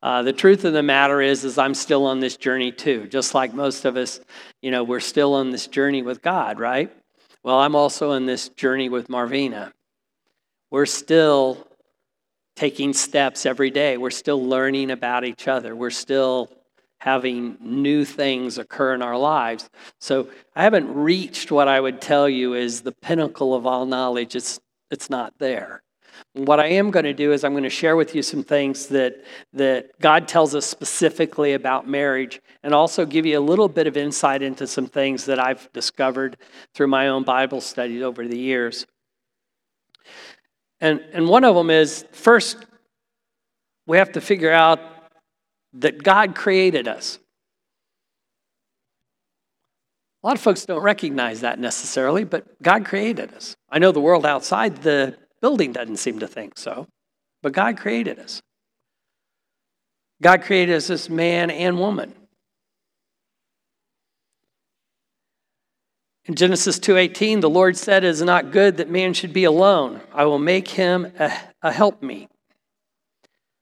Uh, 0.00 0.22
the 0.22 0.32
truth 0.32 0.64
of 0.64 0.72
the 0.72 0.84
matter 0.84 1.20
is, 1.20 1.44
is 1.44 1.58
I'm 1.58 1.74
still 1.74 2.06
on 2.06 2.20
this 2.20 2.36
journey 2.36 2.70
too. 2.70 3.08
Just 3.08 3.34
like 3.34 3.52
most 3.52 3.84
of 3.84 3.96
us, 3.96 4.20
you 4.60 4.70
know, 4.70 4.84
we're 4.84 5.00
still 5.00 5.34
on 5.34 5.50
this 5.50 5.66
journey 5.66 6.02
with 6.02 6.22
God, 6.22 6.60
right? 6.60 6.92
Well, 7.42 7.58
I'm 7.58 7.74
also 7.74 8.12
on 8.12 8.26
this 8.26 8.48
journey 8.50 8.88
with 8.88 9.08
Marvina. 9.08 9.72
We're 10.70 10.86
still 10.86 11.66
taking 12.56 12.92
steps 12.92 13.46
every 13.46 13.70
day. 13.70 13.96
We're 13.96 14.10
still 14.10 14.44
learning 14.44 14.90
about 14.90 15.24
each 15.24 15.48
other. 15.48 15.74
We're 15.74 15.90
still 15.90 16.50
having 16.98 17.56
new 17.60 18.04
things 18.04 18.58
occur 18.58 18.94
in 18.94 19.02
our 19.02 19.18
lives. 19.18 19.68
So 19.98 20.28
I 20.54 20.62
haven't 20.62 20.94
reached 20.94 21.50
what 21.50 21.66
I 21.66 21.80
would 21.80 22.00
tell 22.00 22.28
you 22.28 22.54
is 22.54 22.82
the 22.82 22.92
pinnacle 22.92 23.54
of 23.54 23.66
all 23.66 23.86
knowledge. 23.86 24.36
It's, 24.36 24.60
it's 24.90 25.10
not 25.10 25.34
there. 25.38 25.82
What 26.34 26.60
I 26.60 26.66
am 26.66 26.90
going 26.90 27.04
to 27.04 27.12
do 27.12 27.32
is 27.32 27.42
I'm 27.42 27.52
going 27.52 27.64
to 27.64 27.70
share 27.70 27.96
with 27.96 28.14
you 28.14 28.22
some 28.22 28.44
things 28.44 28.86
that, 28.86 29.24
that 29.52 29.98
God 30.00 30.28
tells 30.28 30.54
us 30.54 30.64
specifically 30.64 31.54
about 31.54 31.88
marriage 31.88 32.40
and 32.62 32.72
also 32.72 33.04
give 33.04 33.26
you 33.26 33.38
a 33.38 33.40
little 33.40 33.68
bit 33.68 33.86
of 33.86 33.96
insight 33.96 34.42
into 34.42 34.66
some 34.66 34.86
things 34.86 35.24
that 35.24 35.40
I've 35.40 35.72
discovered 35.72 36.36
through 36.74 36.86
my 36.86 37.08
own 37.08 37.24
Bible 37.24 37.60
studies 37.60 38.02
over 38.02 38.28
the 38.28 38.38
years. 38.38 38.86
And, 40.82 41.00
and 41.12 41.28
one 41.28 41.44
of 41.44 41.54
them 41.54 41.70
is 41.70 42.04
first, 42.10 42.58
we 43.86 43.98
have 43.98 44.12
to 44.12 44.20
figure 44.20 44.50
out 44.50 44.80
that 45.74 46.02
God 46.02 46.34
created 46.34 46.88
us. 46.88 47.20
A 50.22 50.26
lot 50.26 50.36
of 50.36 50.42
folks 50.42 50.66
don't 50.66 50.82
recognize 50.82 51.40
that 51.40 51.60
necessarily, 51.60 52.24
but 52.24 52.60
God 52.62 52.84
created 52.84 53.32
us. 53.32 53.54
I 53.70 53.78
know 53.78 53.92
the 53.92 54.00
world 54.00 54.26
outside 54.26 54.82
the 54.82 55.16
building 55.40 55.72
doesn't 55.72 55.96
seem 55.96 56.18
to 56.18 56.26
think 56.26 56.58
so, 56.58 56.88
but 57.42 57.52
God 57.52 57.76
created 57.76 58.18
us. 58.18 58.40
God 60.20 60.42
created 60.42 60.74
us 60.74 60.90
as 60.90 61.08
man 61.08 61.50
and 61.50 61.78
woman. 61.78 62.12
In 66.26 66.34
Genesis 66.36 66.78
2:18, 66.78 67.40
the 67.40 67.50
Lord 67.50 67.76
said, 67.76 68.04
"It 68.04 68.08
is 68.08 68.22
not 68.22 68.52
good 68.52 68.76
that 68.76 68.88
man 68.88 69.12
should 69.12 69.32
be 69.32 69.44
alone. 69.44 70.00
I 70.12 70.24
will 70.24 70.38
make 70.38 70.68
him 70.68 71.12
a, 71.18 71.32
a 71.62 71.72
helpmeet." 71.72 72.28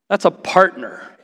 That's 0.08 0.24
a 0.24 0.30
partner. 0.30 1.16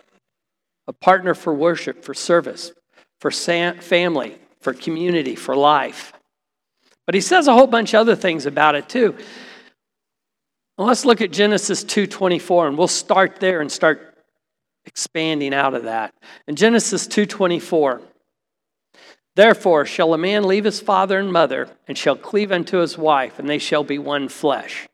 A 0.89 0.93
partner 0.93 1.35
for 1.35 1.53
worship, 1.53 2.05
for 2.05 2.15
service, 2.15 2.73
for 3.21 3.31
family, 3.31 4.39
for 4.61 4.73
community, 4.73 5.35
for 5.35 5.57
life. 5.57 6.13
But 7.07 7.15
he 7.15 7.21
says 7.21 7.49
a 7.49 7.53
whole 7.53 7.67
bunch 7.67 7.93
of 7.93 8.01
other 8.01 8.17
things 8.17 8.47
about 8.47 8.75
it 8.75 8.89
too. 8.89 9.17
Well, 10.79 10.87
let's 10.87 11.05
look 11.05 11.21
at 11.21 11.33
Genesis 11.33 11.85
2:24 11.85 12.69
and 12.69 12.79
we'll 12.79 12.89
start 12.89 13.41
there 13.41 13.61
and 13.61 13.71
start 13.71 14.15
expanding 14.87 15.53
out 15.53 15.75
of 15.75 15.85
that. 15.85 16.15
In 16.47 16.57
Genesis 16.57 17.07
2:24, 17.07 18.01
Therefore 19.37 19.85
shall 19.85 20.15
a 20.15 20.19
man 20.19 20.45
leave 20.45 20.65
his 20.65 20.81
father 20.81 21.19
and 21.19 21.31
mother, 21.31 21.69
and 21.87 21.97
shall 21.97 22.17
cleave 22.17 22.51
unto 22.51 22.79
his 22.79 22.97
wife, 22.97 23.39
and 23.39 23.47
they 23.49 23.59
shall 23.59 23.85
be 23.85 23.99
one 23.99 24.31
flesh. 24.31 24.89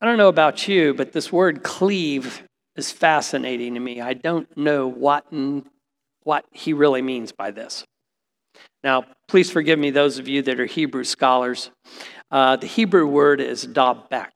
I 0.00 0.06
don't 0.06 0.16
know 0.16 0.28
about 0.28 0.66
you, 0.66 0.94
but 0.94 1.12
this 1.12 1.30
word 1.30 1.62
cleave 1.62 2.42
is 2.76 2.90
fascinating 2.90 3.74
to 3.74 3.80
me. 3.80 4.00
I 4.00 4.14
don't 4.14 4.48
know 4.56 4.88
what, 4.88 5.26
what 6.22 6.46
he 6.50 6.72
really 6.72 7.02
means 7.02 7.30
by 7.30 7.50
this. 7.50 7.84
Now, 8.82 9.04
please 9.26 9.50
forgive 9.50 9.78
me, 9.78 9.90
those 9.90 10.18
of 10.18 10.28
you 10.28 10.40
that 10.42 10.58
are 10.58 10.66
Hebrew 10.66 11.04
scholars. 11.04 11.70
Uh, 12.30 12.56
the 12.56 12.66
Hebrew 12.66 13.06
word 13.06 13.42
is 13.42 13.66
dabek. 13.66 14.30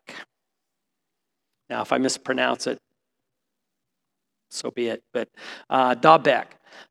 Now, 1.70 1.80
if 1.80 1.90
I 1.90 1.96
mispronounce 1.96 2.66
it, 2.66 2.78
so 4.52 4.70
be 4.70 4.88
it. 4.88 5.02
But 5.12 5.28
uh, 5.70 5.94
Dabek. 5.94 6.46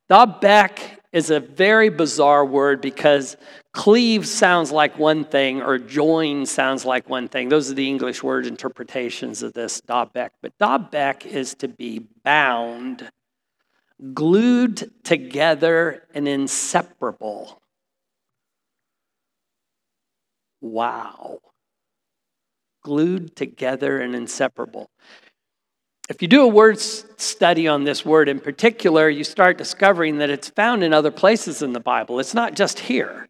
Dabek 0.09 0.79
is 1.11 1.29
a 1.29 1.39
very 1.39 1.89
bizarre 1.89 2.45
word 2.45 2.81
because 2.81 3.35
cleave 3.73 4.25
sounds 4.25 4.71
like 4.71 4.97
one 4.97 5.25
thing 5.25 5.61
or 5.61 5.77
join 5.77 6.45
sounds 6.45 6.85
like 6.85 7.09
one 7.09 7.27
thing. 7.27 7.49
Those 7.49 7.69
are 7.71 7.75
the 7.75 7.87
English 7.87 8.23
word 8.23 8.45
interpretations 8.45 9.43
of 9.43 9.53
this 9.53 9.81
Dabek. 9.81 10.29
But 10.41 10.57
Dabek 10.57 11.25
is 11.25 11.55
to 11.55 11.67
be 11.67 12.05
bound, 12.23 13.09
glued 14.13 14.91
together, 15.03 16.03
and 16.13 16.27
inseparable. 16.27 17.61
Wow. 20.61 21.39
Glued 22.83 23.35
together 23.35 23.99
and 23.99 24.15
inseparable. 24.15 24.89
If 26.11 26.21
you 26.21 26.27
do 26.27 26.41
a 26.41 26.47
word 26.47 26.77
study 26.77 27.69
on 27.69 27.85
this 27.85 28.05
word 28.05 28.27
in 28.27 28.41
particular, 28.41 29.07
you 29.07 29.23
start 29.23 29.57
discovering 29.57 30.17
that 30.17 30.29
it's 30.29 30.49
found 30.49 30.83
in 30.83 30.93
other 30.93 31.09
places 31.09 31.61
in 31.61 31.71
the 31.71 31.79
Bible. 31.79 32.19
It's 32.19 32.33
not 32.33 32.53
just 32.53 32.79
here. 32.79 33.29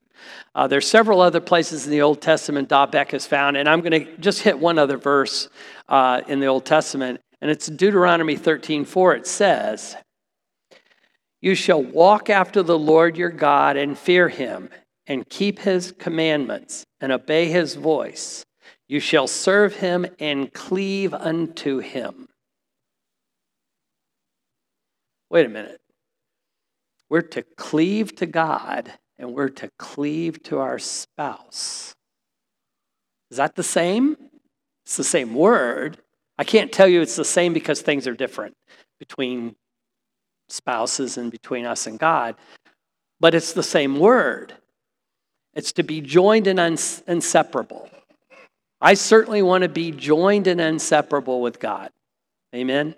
Uh, 0.55 0.65
there's 0.65 0.87
several 0.87 1.21
other 1.21 1.41
places 1.41 1.85
in 1.85 1.91
the 1.91 2.01
Old 2.01 2.23
Testament 2.23 2.69
Dabek 2.69 3.13
is 3.13 3.27
found, 3.27 3.55
and 3.55 3.69
I'm 3.69 3.81
going 3.81 4.03
to 4.03 4.17
just 4.17 4.41
hit 4.41 4.57
one 4.57 4.79
other 4.79 4.97
verse 4.97 5.47
uh, 5.89 6.21
in 6.27 6.39
the 6.39 6.47
Old 6.47 6.65
Testament, 6.65 7.21
and 7.39 7.51
it's 7.51 7.67
Deuteronomy 7.67 8.35
13:4. 8.35 9.15
It 9.15 9.27
says, 9.27 9.95
"You 11.39 11.53
shall 11.53 11.83
walk 11.83 12.31
after 12.31 12.63
the 12.63 12.79
Lord 12.79 13.15
your 13.15 13.29
God 13.29 13.77
and 13.77 13.95
fear 13.95 14.27
Him, 14.27 14.71
and 15.05 15.29
keep 15.29 15.59
His 15.59 15.91
commandments 15.91 16.83
and 16.99 17.11
obey 17.11 17.45
His 17.45 17.75
voice. 17.75 18.43
You 18.89 18.99
shall 18.99 19.27
serve 19.27 19.75
Him 19.75 20.07
and 20.17 20.51
cleave 20.51 21.13
unto 21.13 21.77
Him." 21.77 22.27
Wait 25.31 25.45
a 25.45 25.49
minute. 25.49 25.79
We're 27.09 27.21
to 27.21 27.43
cleave 27.55 28.15
to 28.17 28.25
God 28.25 28.91
and 29.17 29.33
we're 29.33 29.49
to 29.49 29.69
cleave 29.79 30.43
to 30.43 30.59
our 30.59 30.77
spouse. 30.77 31.95
Is 33.31 33.37
that 33.37 33.55
the 33.55 33.63
same? 33.63 34.17
It's 34.85 34.97
the 34.97 35.03
same 35.03 35.33
word. 35.33 35.97
I 36.37 36.43
can't 36.43 36.71
tell 36.71 36.87
you 36.87 37.01
it's 37.01 37.15
the 37.15 37.25
same 37.25 37.53
because 37.53 37.81
things 37.81 38.07
are 38.07 38.13
different 38.13 38.55
between 38.99 39.55
spouses 40.49 41.17
and 41.17 41.31
between 41.31 41.65
us 41.65 41.87
and 41.87 41.97
God, 41.97 42.35
but 43.19 43.33
it's 43.33 43.53
the 43.53 43.63
same 43.63 43.99
word. 43.99 44.53
It's 45.53 45.71
to 45.73 45.83
be 45.83 46.01
joined 46.01 46.47
and 46.47 46.59
inseparable. 47.07 47.89
I 48.81 48.95
certainly 48.95 49.41
want 49.41 49.61
to 49.63 49.69
be 49.69 49.91
joined 49.91 50.47
and 50.47 50.59
inseparable 50.59 51.41
with 51.41 51.59
God. 51.59 51.91
Amen. 52.53 52.95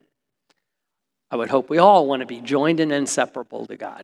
I 1.34 1.36
would 1.36 1.50
hope 1.50 1.68
we 1.68 1.80
all 1.80 2.06
want 2.06 2.20
to 2.20 2.28
be 2.28 2.42
joined 2.42 2.80
and 2.80 2.92
inseparable 2.92 3.66
to 3.66 3.76
God, 3.76 4.04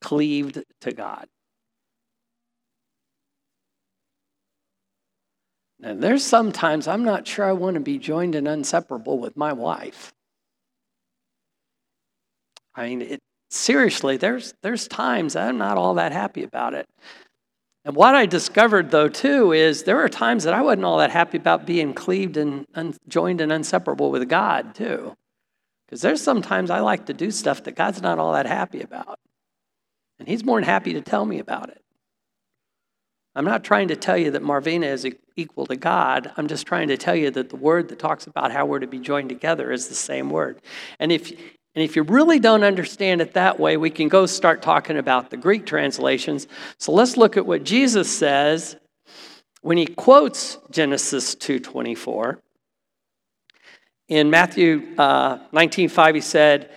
cleaved 0.00 0.62
to 0.82 0.92
God. 0.92 1.26
And 5.82 6.00
there's 6.00 6.22
sometimes 6.22 6.86
I'm 6.86 7.02
not 7.02 7.26
sure 7.26 7.44
I 7.44 7.50
want 7.50 7.74
to 7.74 7.80
be 7.80 7.98
joined 7.98 8.36
and 8.36 8.46
inseparable 8.46 9.18
with 9.18 9.36
my 9.36 9.52
wife. 9.52 10.12
I 12.76 12.88
mean, 12.88 13.02
it, 13.02 13.20
seriously, 13.50 14.16
there's, 14.16 14.54
there's 14.62 14.86
times 14.86 15.34
I'm 15.34 15.58
not 15.58 15.76
all 15.76 15.94
that 15.94 16.12
happy 16.12 16.44
about 16.44 16.72
it. 16.72 16.86
And 17.84 17.96
what 17.96 18.14
I 18.14 18.26
discovered, 18.26 18.92
though, 18.92 19.08
too, 19.08 19.50
is 19.50 19.82
there 19.82 19.98
are 19.98 20.08
times 20.08 20.44
that 20.44 20.54
I 20.54 20.62
wasn't 20.62 20.84
all 20.84 20.98
that 20.98 21.10
happy 21.10 21.38
about 21.38 21.66
being 21.66 21.94
cleaved 21.94 22.36
and 22.36 22.64
un, 22.76 22.94
joined 23.08 23.40
and 23.40 23.50
inseparable 23.50 24.12
with 24.12 24.28
God, 24.28 24.76
too. 24.76 25.16
Because 25.88 26.02
there's 26.02 26.20
sometimes 26.20 26.70
I 26.70 26.80
like 26.80 27.06
to 27.06 27.14
do 27.14 27.30
stuff 27.30 27.64
that 27.64 27.74
God's 27.74 28.02
not 28.02 28.18
all 28.18 28.34
that 28.34 28.44
happy 28.44 28.82
about. 28.82 29.18
And 30.18 30.28
He's 30.28 30.44
more 30.44 30.60
than 30.60 30.68
happy 30.68 30.92
to 30.92 31.00
tell 31.00 31.24
me 31.24 31.38
about 31.38 31.70
it. 31.70 31.82
I'm 33.34 33.44
not 33.44 33.64
trying 33.64 33.88
to 33.88 33.96
tell 33.96 34.18
you 34.18 34.32
that 34.32 34.42
Marvina 34.42 34.86
is 34.86 35.06
equal 35.36 35.64
to 35.66 35.76
God. 35.76 36.32
I'm 36.36 36.48
just 36.48 36.66
trying 36.66 36.88
to 36.88 36.96
tell 36.96 37.14
you 37.14 37.30
that 37.30 37.50
the 37.50 37.56
word 37.56 37.88
that 37.88 37.98
talks 37.98 38.26
about 38.26 38.52
how 38.52 38.66
we're 38.66 38.80
to 38.80 38.86
be 38.86 38.98
joined 38.98 39.28
together 39.28 39.70
is 39.70 39.88
the 39.88 39.94
same 39.94 40.28
word. 40.28 40.60
And 40.98 41.12
if, 41.12 41.30
and 41.30 41.84
if 41.84 41.94
you 41.94 42.02
really 42.02 42.40
don't 42.40 42.64
understand 42.64 43.20
it 43.20 43.34
that 43.34 43.60
way, 43.60 43.76
we 43.76 43.90
can 43.90 44.08
go 44.08 44.26
start 44.26 44.60
talking 44.60 44.96
about 44.96 45.30
the 45.30 45.36
Greek 45.36 45.66
translations. 45.66 46.48
So 46.78 46.92
let's 46.92 47.16
look 47.16 47.36
at 47.36 47.46
what 47.46 47.62
Jesus 47.62 48.10
says 48.10 48.76
when 49.62 49.78
he 49.78 49.86
quotes 49.86 50.58
Genesis 50.70 51.34
2:24. 51.36 52.40
In 54.08 54.30
Matthew 54.30 54.94
uh, 54.96 55.38
19 55.52 55.88
5, 55.88 56.14
he 56.14 56.20
said, 56.20 56.70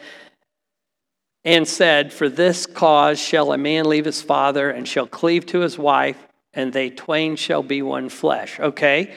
and 1.43 1.67
said, 1.67 2.13
For 2.13 2.29
this 2.29 2.65
cause 2.65 3.19
shall 3.19 3.53
a 3.53 3.57
man 3.57 3.85
leave 3.85 4.05
his 4.05 4.21
father 4.21 4.69
and 4.69 4.87
shall 4.87 5.07
cleave 5.07 5.45
to 5.47 5.59
his 5.59 5.77
wife, 5.77 6.17
and 6.53 6.73
they 6.73 6.89
twain 6.89 7.35
shall 7.35 7.63
be 7.63 7.81
one 7.81 8.09
flesh. 8.09 8.59
Okay. 8.59 9.13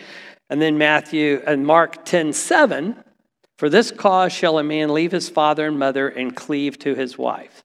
And 0.48 0.60
then 0.60 0.78
Matthew 0.78 1.42
and 1.46 1.66
Mark 1.66 2.04
10 2.04 2.32
7, 2.32 3.02
For 3.58 3.68
this 3.68 3.90
cause 3.90 4.32
shall 4.32 4.58
a 4.58 4.64
man 4.64 4.94
leave 4.94 5.12
his 5.12 5.28
father 5.28 5.66
and 5.66 5.78
mother 5.78 6.08
and 6.08 6.34
cleave 6.36 6.78
to 6.80 6.94
his 6.94 7.18
wife. 7.18 7.64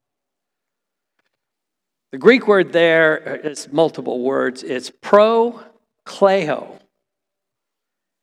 The 2.10 2.18
Greek 2.18 2.48
word 2.48 2.72
there 2.72 3.40
is 3.44 3.72
multiple 3.72 4.20
words. 4.20 4.64
It's 4.64 4.90
pro 5.00 5.60
kleho. 6.04 6.79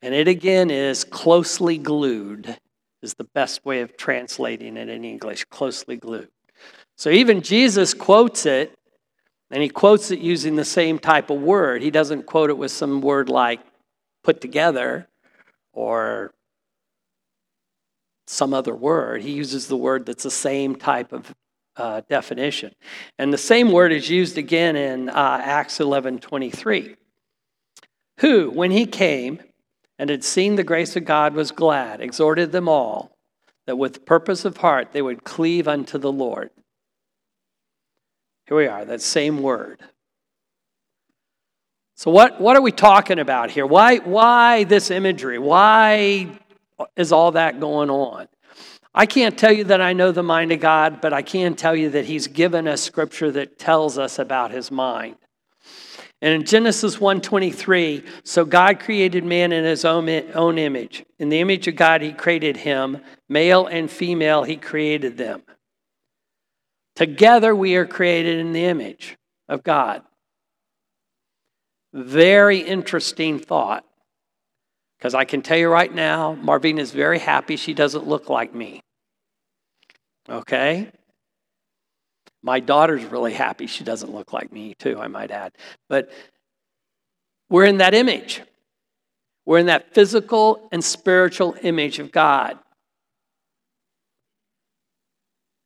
And 0.01 0.13
it 0.13 0.27
again 0.27 0.70
is 0.70 1.04
closely 1.04 1.77
glued, 1.77 2.58
is 3.01 3.16
the 3.16 3.24
best 3.24 3.66
way 3.66 3.82
of 3.82 3.98
translating 3.98 4.77
it 4.77 4.89
in 4.89 5.04
English, 5.04 5.46
closely 5.46 5.98
glued. 5.98 6.30
So 6.96 7.10
even 7.10 7.42
Jesus 7.42 7.94
quotes 7.94 8.46
it, 8.46 8.77
and 9.50 9.63
he 9.63 9.70
quotes 9.70 10.12
it 10.12 10.20
using 10.20 10.56
the 10.56 10.66
same 10.66 11.00
type 11.00 11.30
of 11.30 11.42
word. 11.42 11.82
He 11.82 11.92
doesn't 11.92 12.25
quote 12.25 12.50
it 12.50 12.58
with 12.58 12.72
some 12.72 13.01
word 13.01 13.30
like 13.30 13.62
put 14.24 14.42
together 14.42 15.08
or 15.74 16.34
some 18.27 18.54
other 18.54 18.75
word. 18.75 19.22
He 19.22 19.32
uses 19.32 19.68
the 19.68 19.77
word 19.77 20.06
that's 20.06 20.24
the 20.24 20.32
same 20.32 20.75
type 20.75 21.13
of 21.13 21.34
uh, 21.77 22.01
definition. 22.10 22.74
And 23.18 23.32
the 23.32 23.38
same 23.38 23.72
word 23.72 23.94
is 23.94 24.10
used 24.10 24.38
again 24.38 24.75
in 24.75 25.10
uh, 25.10 25.42
Acts 25.44 25.80
11 25.80 26.20
23. 26.20 26.96
Who, 28.20 28.50
when 28.50 28.72
he 28.72 28.86
came, 28.86 29.39
and 30.00 30.10
had 30.10 30.24
seen 30.24 30.56
the 30.56 30.63
grace 30.63 30.96
of 30.96 31.06
God 31.06 31.34
was 31.34 31.51
glad, 31.51 32.01
exhorted 32.01 32.51
them 32.51 32.70
all 32.70 33.12
that 33.66 33.77
with 33.77 34.06
purpose 34.06 34.46
of 34.46 34.58
heart 34.58 34.92
they 34.92 35.01
would 35.01 35.24
cleave 35.24 35.68
unto 35.68 35.98
the 35.98 36.12
Lord. 36.12 36.50
Here 38.48 38.58
we 38.58 38.68
are, 38.68 38.86
that 38.86 39.01
same 39.01 39.42
word. 39.42 39.82
So, 41.96 42.12
what, 42.12 42.39
what 42.39 42.56
are 42.56 42.62
we 42.62 42.72
talking 42.72 43.20
about 43.20 43.50
here? 43.51 43.66
Why, 43.66 43.98
why 43.98 44.63
this 44.63 44.92
imagery? 44.92 45.39
Why 45.39 46.39
is 46.96 47.12
all 47.12 47.32
that 47.32 47.60
going 47.60 47.89
on? 47.89 48.27
I 48.94 49.06
can't 49.06 49.38
tell 49.38 49.51
you 49.51 49.66
that 49.66 49.82
I 49.82 49.94
know 49.94 50.12
the 50.12 50.24
mind 50.24 50.51
of 50.51 50.60
God, 50.60 51.01
but 51.01 51.12
I 51.12 51.22
can 51.22 51.56
tell 51.56 51.75
you 51.75 51.89
that 51.92 52.06
He's 52.06 52.27
given 52.27 52.68
us 52.68 52.82
scripture 52.82 53.32
that 53.32 53.60
tells 53.60 53.98
us 53.98 54.20
about 54.20 54.51
His 54.51 54.72
mind. 54.72 55.18
And 56.21 56.33
in 56.33 56.45
Genesis 56.45 56.97
1:23, 56.97 58.03
so 58.24 58.43
God 58.43 58.79
created 58.79 59.24
man 59.24 59.51
in 59.51 59.63
his 59.63 59.86
own, 59.86 60.09
own 60.33 60.57
image. 60.57 61.05
In 61.19 61.29
the 61.29 61.39
image 61.39 61.67
of 61.67 61.75
God 61.75 62.01
he 62.01 62.12
created 62.12 62.57
him, 62.57 63.03
male 63.29 63.67
and 63.67 63.89
female 63.89 64.43
he 64.43 64.57
created 64.57 65.17
them. 65.17 65.43
Together 66.95 67.55
we 67.55 67.75
are 67.75 67.86
created 67.86 68.39
in 68.39 68.53
the 68.53 68.65
image 68.65 69.17
of 69.47 69.63
God. 69.63 70.01
Very 71.93 72.59
interesting 72.59 73.38
thought. 73.38 73.86
Because 74.97 75.13
I 75.13 75.25
can 75.25 75.43
tell 75.43 75.57
you 75.57 75.69
right 75.69 75.93
now, 75.93 76.36
Marvina 76.41 76.79
is 76.79 76.91
very 76.91 77.19
happy 77.19 77.55
she 77.55 77.75
doesn't 77.75 78.07
look 78.07 78.29
like 78.29 78.55
me. 78.55 78.81
Okay? 80.27 80.91
My 82.44 82.60
daughter's 82.60 83.03
really 83.06 83.34
happy 83.34 83.67
she 83.67 83.84
doesn't 83.84 84.13
look 84.13 84.34
like 84.34 84.51
me, 84.51 84.75
too, 84.75 85.00
I 85.00 85.08
might 85.08 85.32
add. 85.32 85.53
But 85.89 86.10
we're 87.50 87.65
in 87.65 87.77
that 87.77 87.94
image. 87.94 88.41
We're 89.46 89.60
in 89.60 89.67
that 89.67 89.94
physical 89.94 90.67
and 90.72 90.84
spiritual 90.84 91.56
image 91.62 92.00
of 92.00 92.12
God. 92.12 92.60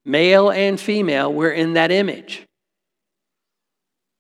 Male 0.06 0.52
and 0.52 0.80
female, 0.80 1.32
we're 1.32 1.52
in 1.52 1.74
that 1.74 1.92
image. 1.92 2.46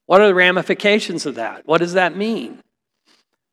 What 0.05 0.21
are 0.21 0.27
the 0.27 0.35
ramifications 0.35 1.25
of 1.25 1.35
that? 1.35 1.65
What 1.65 1.77
does 1.77 1.93
that 1.93 2.17
mean? 2.17 2.61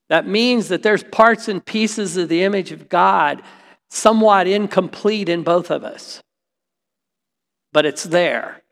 That 0.08 0.26
means 0.26 0.68
that 0.68 0.82
there's 0.82 1.04
parts 1.04 1.48
and 1.48 1.64
pieces 1.64 2.16
of 2.16 2.28
the 2.28 2.42
image 2.42 2.72
of 2.72 2.88
God 2.88 3.42
somewhat 3.90 4.46
incomplete 4.46 5.28
in 5.28 5.42
both 5.42 5.70
of 5.70 5.84
us, 5.84 6.22
but 7.72 7.86
it's 7.86 8.04
there. 8.04 8.62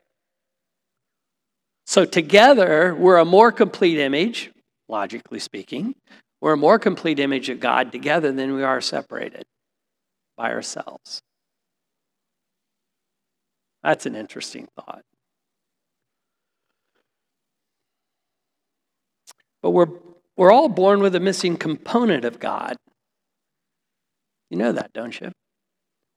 So, 1.87 2.03
together, 2.03 2.93
we're 2.93 3.15
a 3.15 3.23
more 3.23 3.49
complete 3.49 3.97
image, 3.97 4.51
logically 4.89 5.39
speaking. 5.39 5.95
We're 6.41 6.53
a 6.53 6.57
more 6.57 6.77
complete 6.77 7.17
image 7.17 7.47
of 7.47 7.61
God 7.61 7.93
together 7.93 8.33
than 8.33 8.53
we 8.53 8.61
are 8.61 8.81
separated 8.81 9.45
by 10.35 10.51
ourselves. 10.51 11.21
That's 13.83 14.05
an 14.05 14.15
interesting 14.15 14.67
thought. 14.75 15.01
But 19.61 19.71
we're, 19.71 19.87
we're 20.35 20.51
all 20.51 20.67
born 20.67 20.99
with 20.99 21.15
a 21.15 21.21
missing 21.21 21.55
component 21.55 22.25
of 22.25 22.37
God. 22.37 22.75
You 24.49 24.57
know 24.57 24.73
that, 24.73 24.91
don't 24.91 25.17
you? 25.21 25.31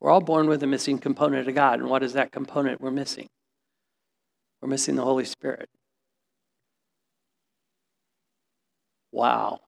We're 0.01 0.11
all 0.11 0.21
born 0.21 0.49
with 0.49 0.65
a 0.65 0.67
missing 0.67 0.99
component 0.99 1.47
of 1.47 1.55
God. 1.55 1.79
And 1.79 1.89
what 1.89 2.03
is 2.03 2.15
that 2.15 2.33
component 2.33 2.81
we're 2.81 2.91
missing? 2.91 3.29
We're 4.61 4.69
missing 4.69 4.97
the 4.97 5.05
Holy 5.05 5.25
Spirit. 5.25 5.69
Wow. 9.13 9.61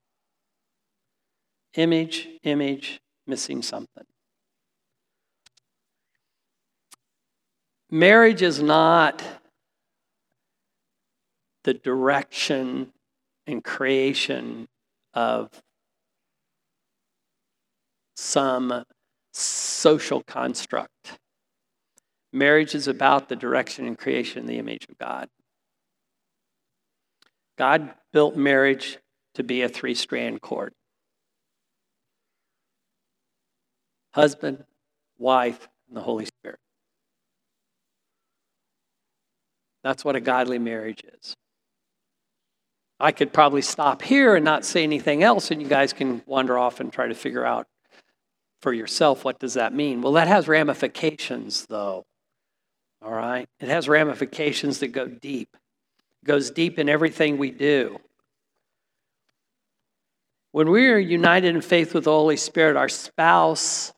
Image, 1.74 2.28
image, 2.42 3.00
missing 3.26 3.62
something. 3.62 4.04
Marriage 7.90 8.42
is 8.42 8.62
not 8.62 9.22
the 11.64 11.74
direction 11.74 12.92
and 13.46 13.62
creation 13.62 14.68
of 15.14 15.62
some 18.16 18.84
social 19.32 20.22
construct. 20.22 21.18
Marriage 22.32 22.74
is 22.74 22.88
about 22.88 23.28
the 23.28 23.36
direction 23.36 23.86
and 23.86 23.98
creation 23.98 24.40
in 24.40 24.46
the 24.46 24.58
image 24.58 24.86
of 24.88 24.96
God. 24.98 25.28
God 27.58 27.94
built 28.12 28.36
marriage 28.36 28.98
to 29.34 29.42
be 29.42 29.62
a 29.62 29.68
three 29.68 29.94
strand 29.94 30.40
cord 30.40 30.72
husband, 34.14 34.62
wife, 35.18 35.68
and 35.88 35.96
the 35.96 36.02
Holy 36.02 36.26
Spirit. 36.26 36.58
That's 39.82 40.04
what 40.04 40.16
a 40.16 40.20
godly 40.20 40.58
marriage 40.58 41.02
is. 41.18 41.34
I 43.00 43.10
could 43.10 43.32
probably 43.32 43.62
stop 43.62 44.02
here 44.02 44.36
and 44.36 44.44
not 44.44 44.64
say 44.64 44.84
anything 44.84 45.22
else, 45.22 45.50
and 45.50 45.60
you 45.60 45.66
guys 45.66 45.92
can 45.92 46.22
wander 46.26 46.56
off 46.56 46.78
and 46.78 46.92
try 46.92 47.08
to 47.08 47.14
figure 47.14 47.44
out 47.44 47.66
for 48.60 48.72
yourself 48.72 49.24
what 49.24 49.40
does 49.40 49.54
that 49.54 49.74
mean. 49.74 50.02
Well, 50.02 50.12
that 50.12 50.28
has 50.28 50.46
ramifications, 50.46 51.66
though. 51.66 52.04
All 53.04 53.12
right? 53.12 53.48
It 53.60 53.68
has 53.68 53.88
ramifications 53.88 54.80
that 54.80 54.88
go 54.88 55.06
deep. 55.06 55.56
It 56.22 56.26
goes 56.26 56.50
deep 56.50 56.78
in 56.78 56.88
everything 56.88 57.38
we 57.38 57.50
do. 57.50 57.98
When 60.52 60.70
we 60.70 60.88
are 60.88 60.98
united 60.98 61.54
in 61.54 61.62
faith 61.62 61.94
with 61.94 62.04
the 62.04 62.10
Holy 62.10 62.36
Spirit, 62.36 62.76
our 62.76 62.88
spouse 62.88 63.92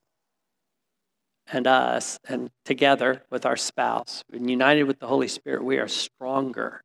and 1.52 1.66
us, 1.66 2.18
and 2.28 2.50
together 2.64 3.22
with 3.30 3.44
our 3.44 3.56
spouse, 3.56 4.24
united 4.32 4.84
with 4.84 5.00
the 5.00 5.06
Holy 5.06 5.28
Spirit, 5.28 5.64
we 5.64 5.78
are 5.78 5.88
stronger 5.88 6.84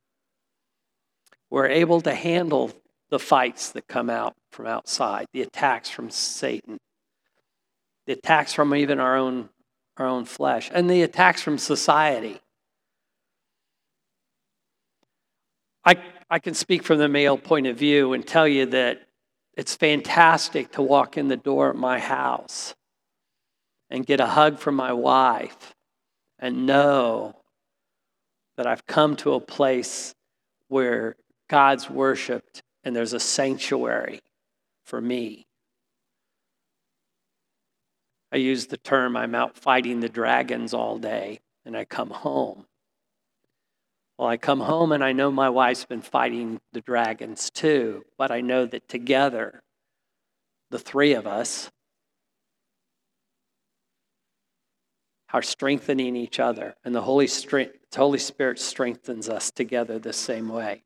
we're 1.49 1.67
able 1.67 2.01
to 2.01 2.13
handle 2.13 2.71
the 3.09 3.19
fights 3.19 3.71
that 3.71 3.87
come 3.87 4.09
out 4.09 4.35
from 4.51 4.67
outside, 4.67 5.25
the 5.33 5.41
attacks 5.41 5.89
from 5.89 6.09
Satan, 6.09 6.77
the 8.05 8.13
attacks 8.13 8.53
from 8.53 8.75
even 8.75 8.99
our 8.99 9.17
own, 9.17 9.49
our 9.99 10.07
own 10.07 10.25
flesh, 10.25 10.71
and 10.73 10.89
the 10.89 11.03
attacks 11.03 11.41
from 11.41 11.57
society. 11.57 12.39
I, 15.85 15.97
I 16.29 16.39
can 16.39 16.53
speak 16.53 16.83
from 16.83 16.99
the 16.99 17.09
male 17.09 17.37
point 17.37 17.67
of 17.67 17.77
view 17.77 18.13
and 18.13 18.25
tell 18.25 18.47
you 18.47 18.65
that 18.67 19.01
it's 19.55 19.75
fantastic 19.75 20.71
to 20.73 20.81
walk 20.81 21.17
in 21.17 21.27
the 21.27 21.37
door 21.37 21.69
at 21.69 21.75
my 21.75 21.99
house 21.99 22.73
and 23.89 24.05
get 24.05 24.19
a 24.19 24.25
hug 24.25 24.59
from 24.59 24.75
my 24.75 24.93
wife 24.93 25.73
and 26.37 26.65
know 26.65 27.35
that 28.55 28.67
I've 28.67 28.85
come 28.85 29.15
to 29.17 29.33
a 29.33 29.39
place 29.41 30.15
where 30.69 31.15
God's 31.49 31.89
worshiped 31.89 32.61
and 32.83 32.95
there's 32.95 33.13
a 33.13 33.19
sanctuary 33.19 34.21
for 34.85 35.01
me. 35.01 35.48
I 38.31 38.37
use 38.37 38.67
the 38.67 38.77
term 38.77 39.17
I'm 39.17 39.35
out 39.35 39.57
fighting 39.57 39.99
the 39.99 40.09
dragons 40.09 40.73
all 40.73 40.97
day 40.97 41.39
and 41.65 41.75
I 41.75 41.85
come 41.85 42.09
home. 42.09 42.65
Well, 44.17 44.27
I 44.27 44.37
come 44.37 44.59
home 44.59 44.91
and 44.91 45.03
I 45.03 45.13
know 45.13 45.31
my 45.31 45.49
wife's 45.49 45.85
been 45.85 46.01
fighting 46.01 46.59
the 46.73 46.81
dragons 46.81 47.49
too, 47.49 48.03
but 48.17 48.31
I 48.31 48.41
know 48.41 48.65
that 48.65 48.87
together, 48.89 49.63
the 50.69 50.79
three 50.79 51.13
of 51.13 51.25
us, 51.25 51.71
are 55.31 55.41
strengthening 55.41 56.15
each 56.15 56.39
other, 56.39 56.75
and 56.83 56.93
the 56.93 57.01
Holy, 57.01 57.29
Holy 57.95 58.17
Spirit 58.17 58.59
strengthens 58.59 59.29
us 59.29 59.51
together 59.51 59.99
the 59.99 60.13
same 60.13 60.49
way. 60.49 60.83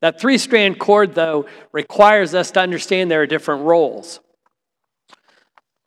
That 0.00 0.18
three 0.20 0.38
strand 0.38 0.80
cord, 0.80 1.14
though, 1.14 1.46
requires 1.70 2.34
us 2.34 2.50
to 2.52 2.60
understand 2.60 3.10
there 3.10 3.22
are 3.22 3.26
different 3.26 3.64
roles. 3.64 4.20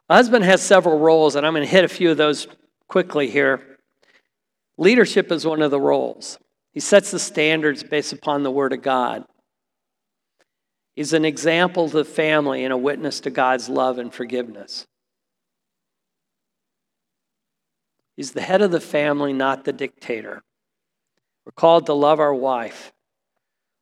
A 0.09 0.15
husband 0.15 0.45
has 0.45 0.61
several 0.61 0.99
roles, 0.99 1.35
and 1.35 1.45
I'm 1.45 1.53
going 1.53 1.65
to 1.65 1.71
hit 1.71 1.83
a 1.83 1.89
few 1.89 2.11
of 2.11 2.17
those 2.17 2.47
quickly 2.87 3.29
here. 3.29 3.79
Leadership 4.77 5.31
is 5.31 5.45
one 5.45 5.61
of 5.61 5.71
the 5.71 5.79
roles. 5.79 6.37
He 6.73 6.79
sets 6.79 7.09
the 7.11 7.19
standards 7.19 7.83
based 7.83 8.13
upon 8.13 8.43
the 8.43 8.51
Word 8.51 8.73
of 8.73 8.81
God. 8.81 9.25
He's 10.95 11.13
an 11.13 11.25
example 11.25 11.89
to 11.89 11.97
the 11.97 12.05
family 12.05 12.63
and 12.63 12.71
a 12.71 12.77
witness 12.77 13.19
to 13.21 13.29
God's 13.29 13.67
love 13.67 13.97
and 13.97 14.13
forgiveness. 14.13 14.85
He's 18.15 18.31
the 18.31 18.41
head 18.41 18.61
of 18.61 18.71
the 18.71 18.79
family, 18.79 19.33
not 19.33 19.65
the 19.65 19.73
dictator. 19.73 20.43
We're 21.45 21.51
called 21.51 21.87
to 21.87 21.93
love 21.93 22.19
our 22.19 22.33
wife. 22.33 22.93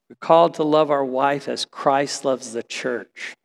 We're 0.09 0.15
called 0.15 0.55
to 0.55 0.63
love 0.63 0.89
our 0.89 1.05
wife 1.05 1.47
as 1.47 1.65
Christ 1.65 2.25
loves 2.25 2.53
the 2.53 2.63
church. 2.63 3.35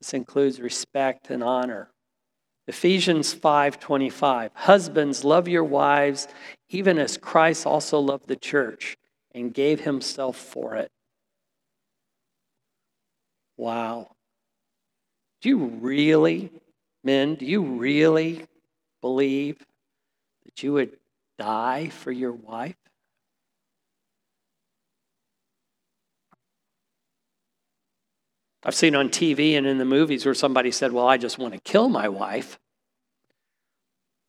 This 0.00 0.14
includes 0.14 0.60
respect 0.60 1.30
and 1.30 1.42
honor. 1.42 1.90
Ephesians 2.66 3.34
5:25 3.34 4.50
Husbands 4.54 5.24
love 5.24 5.48
your 5.48 5.64
wives 5.64 6.28
even 6.68 6.98
as 6.98 7.16
Christ 7.16 7.66
also 7.66 7.98
loved 7.98 8.28
the 8.28 8.36
church 8.36 8.96
and 9.32 9.54
gave 9.54 9.80
himself 9.80 10.36
for 10.36 10.76
it. 10.76 10.90
Wow. 13.56 14.14
Do 15.40 15.48
you 15.48 15.58
really 15.66 16.50
men, 17.02 17.36
do 17.36 17.46
you 17.46 17.62
really 17.62 18.46
believe 19.00 19.64
that 20.44 20.62
you 20.62 20.74
would 20.74 20.98
die 21.38 21.88
for 21.88 22.12
your 22.12 22.32
wife? 22.32 22.76
I've 28.68 28.74
seen 28.74 28.94
on 28.94 29.08
TV 29.08 29.56
and 29.56 29.66
in 29.66 29.78
the 29.78 29.86
movies 29.86 30.26
where 30.26 30.34
somebody 30.34 30.70
said, 30.72 30.92
Well, 30.92 31.08
I 31.08 31.16
just 31.16 31.38
want 31.38 31.54
to 31.54 31.60
kill 31.60 31.88
my 31.88 32.06
wife. 32.06 32.58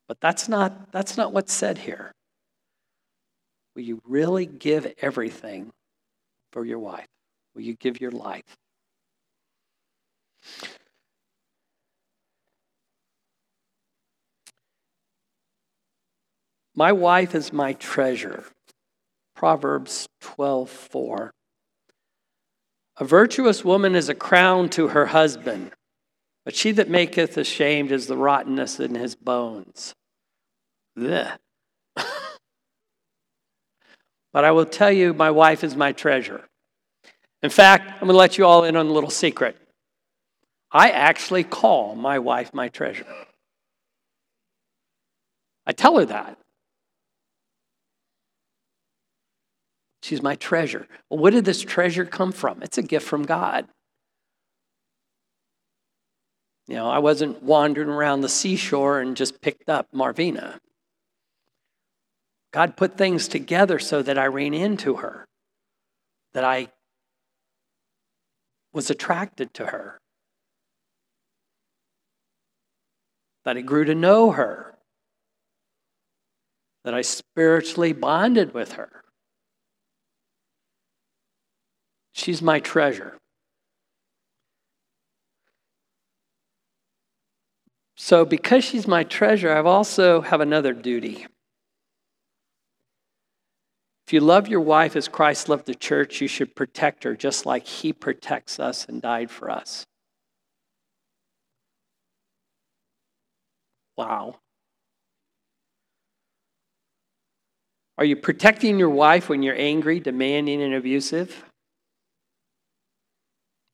But 0.07 0.21
that's 0.21 0.47
not, 0.47 0.93
that's 0.93 1.17
not 1.17 1.33
what's 1.33 1.51
said 1.51 1.77
here. 1.77 2.13
Will 3.75 3.81
you 3.81 4.01
really 4.05 4.45
give 4.45 4.93
everything 5.01 5.73
for 6.53 6.63
your 6.63 6.79
wife? 6.79 7.05
Will 7.53 7.63
you 7.63 7.73
give 7.73 7.99
your 7.99 8.11
life? 8.11 8.45
My 16.73 16.93
wife 16.93 17.35
is 17.35 17.51
my 17.51 17.73
treasure. 17.73 18.45
Proverbs 19.35 20.07
12 20.21 20.69
4. 20.69 21.33
A 22.99 23.05
virtuous 23.05 23.63
woman 23.63 23.95
is 23.95 24.09
a 24.09 24.15
crown 24.15 24.69
to 24.69 24.89
her 24.89 25.07
husband, 25.07 25.71
but 26.43 26.53
she 26.53 26.71
that 26.73 26.89
maketh 26.89 27.37
ashamed 27.37 27.91
is 27.91 28.07
the 28.07 28.17
rottenness 28.17 28.79
in 28.79 28.95
his 28.95 29.15
bones. 29.15 29.95
But 34.31 34.45
I 34.45 34.51
will 34.51 34.65
tell 34.65 34.91
you, 34.91 35.13
my 35.13 35.31
wife 35.31 35.63
is 35.63 35.75
my 35.75 35.91
treasure. 35.91 36.47
In 37.41 37.49
fact, 37.49 37.91
I'm 37.93 37.99
going 38.01 38.11
to 38.11 38.17
let 38.17 38.37
you 38.37 38.45
all 38.45 38.63
in 38.63 38.75
on 38.75 38.85
a 38.85 38.91
little 38.91 39.09
secret. 39.09 39.57
I 40.71 40.89
actually 40.91 41.43
call 41.43 41.95
my 41.95 42.19
wife 42.19 42.53
my 42.53 42.67
treasure. 42.67 43.07
I 45.65 45.71
tell 45.71 45.97
her 45.97 46.05
that. 46.05 46.37
She's 50.09 50.23
my 50.23 50.33
treasure. 50.33 50.87
Well, 51.07 51.19
where 51.19 51.29
did 51.29 51.45
this 51.45 51.61
treasure 51.61 52.03
come 52.03 52.31
from? 52.31 52.63
It's 52.63 52.79
a 52.79 52.81
gift 52.81 53.05
from 53.05 53.27
God. 53.27 53.67
You 56.67 56.77
know, 56.77 56.89
I 56.89 56.97
wasn't 56.97 57.43
wandering 57.43 57.89
around 57.89 58.21
the 58.21 58.27
seashore 58.27 59.01
and 59.01 59.15
just 59.15 59.39
picked 59.39 59.69
up 59.69 59.85
Marvina. 59.93 60.57
God 62.51 62.75
put 62.75 62.97
things 62.97 63.27
together 63.27 63.77
so 63.77 64.01
that 64.01 64.17
I 64.17 64.25
ran 64.25 64.55
into 64.55 64.95
her, 64.95 65.27
that 66.33 66.43
I 66.43 66.69
was 68.73 68.89
attracted 68.89 69.53
to 69.53 69.67
her, 69.67 69.99
that 73.45 73.57
I 73.57 73.61
grew 73.61 73.85
to 73.85 73.93
know 73.93 74.31
her, 74.31 74.73
that 76.83 76.95
I 76.95 77.03
spiritually 77.03 77.93
bonded 77.93 78.55
with 78.55 78.71
her. 78.71 79.03
She's 82.13 82.41
my 82.41 82.59
treasure. 82.59 83.17
So 87.95 88.25
because 88.25 88.63
she's 88.63 88.87
my 88.87 89.03
treasure, 89.03 89.51
I 89.51 89.61
also 89.61 90.21
have 90.21 90.41
another 90.41 90.73
duty. 90.73 91.27
If 94.07 94.13
you 94.13 94.21
love 94.21 94.47
your 94.47 94.61
wife 94.61 94.95
as 94.95 95.07
Christ 95.07 95.49
loved 95.49 95.67
the 95.67 95.75
church, 95.75 96.19
you 96.19 96.27
should 96.27 96.55
protect 96.55 97.03
her 97.03 97.15
just 97.15 97.45
like 97.45 97.67
he 97.67 97.93
protects 97.93 98.59
us 98.59 98.85
and 98.85 99.01
died 99.01 99.29
for 99.29 99.51
us. 99.51 99.85
Wow. 103.97 104.37
Are 107.97 108.05
you 108.05 108.15
protecting 108.15 108.79
your 108.79 108.89
wife 108.89 109.27
when 109.27 109.43
you're 109.43 109.59
angry, 109.59 109.99
demanding, 109.99 110.63
and 110.63 110.73
abusive? 110.73 111.48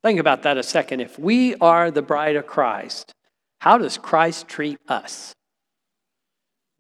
Think 0.06 0.20
about 0.20 0.44
that 0.44 0.56
a 0.60 0.62
second. 0.62 1.00
If 1.00 1.18
we 1.18 1.56
are 1.56 1.90
the 1.90 2.04
bride 2.04 2.36
of 2.36 2.46
Christ, 2.46 3.12
how 3.58 3.80
does 3.80 3.98
Christ 3.98 4.48
treat 4.48 4.78
us? 4.88 5.34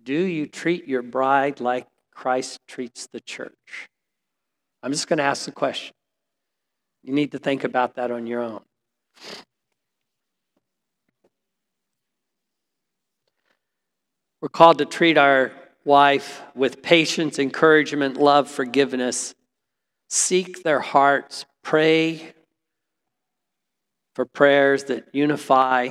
Do 0.04 0.14
you 0.14 0.46
treat 0.46 0.88
your 0.88 1.02
bride 1.02 1.60
like 1.60 1.88
Christ 2.14 2.60
treats 2.68 3.08
the 3.08 3.20
church? 3.20 3.90
I'm 4.84 4.92
just 4.92 5.08
going 5.08 5.18
to 5.18 5.24
ask 5.24 5.46
the 5.46 5.52
question. 5.52 5.96
You 7.02 7.14
need 7.14 7.32
to 7.32 7.40
think 7.40 7.64
about 7.64 7.96
that 7.96 8.12
on 8.12 8.28
your 8.28 8.44
own. 8.44 8.62
We're 14.40 14.50
called 14.50 14.78
to 14.78 14.86
treat 14.86 15.18
our 15.18 15.52
wife 15.84 16.44
with 16.54 16.84
patience, 16.84 17.40
encouragement, 17.40 18.18
love, 18.18 18.52
forgiveness. 18.52 19.34
Seek 20.12 20.62
their 20.62 20.82
hearts, 20.82 21.48
pray 21.64 22.35
for 24.16 24.26
prayers 24.26 24.86
that 24.86 25.08
unify. 25.14 25.90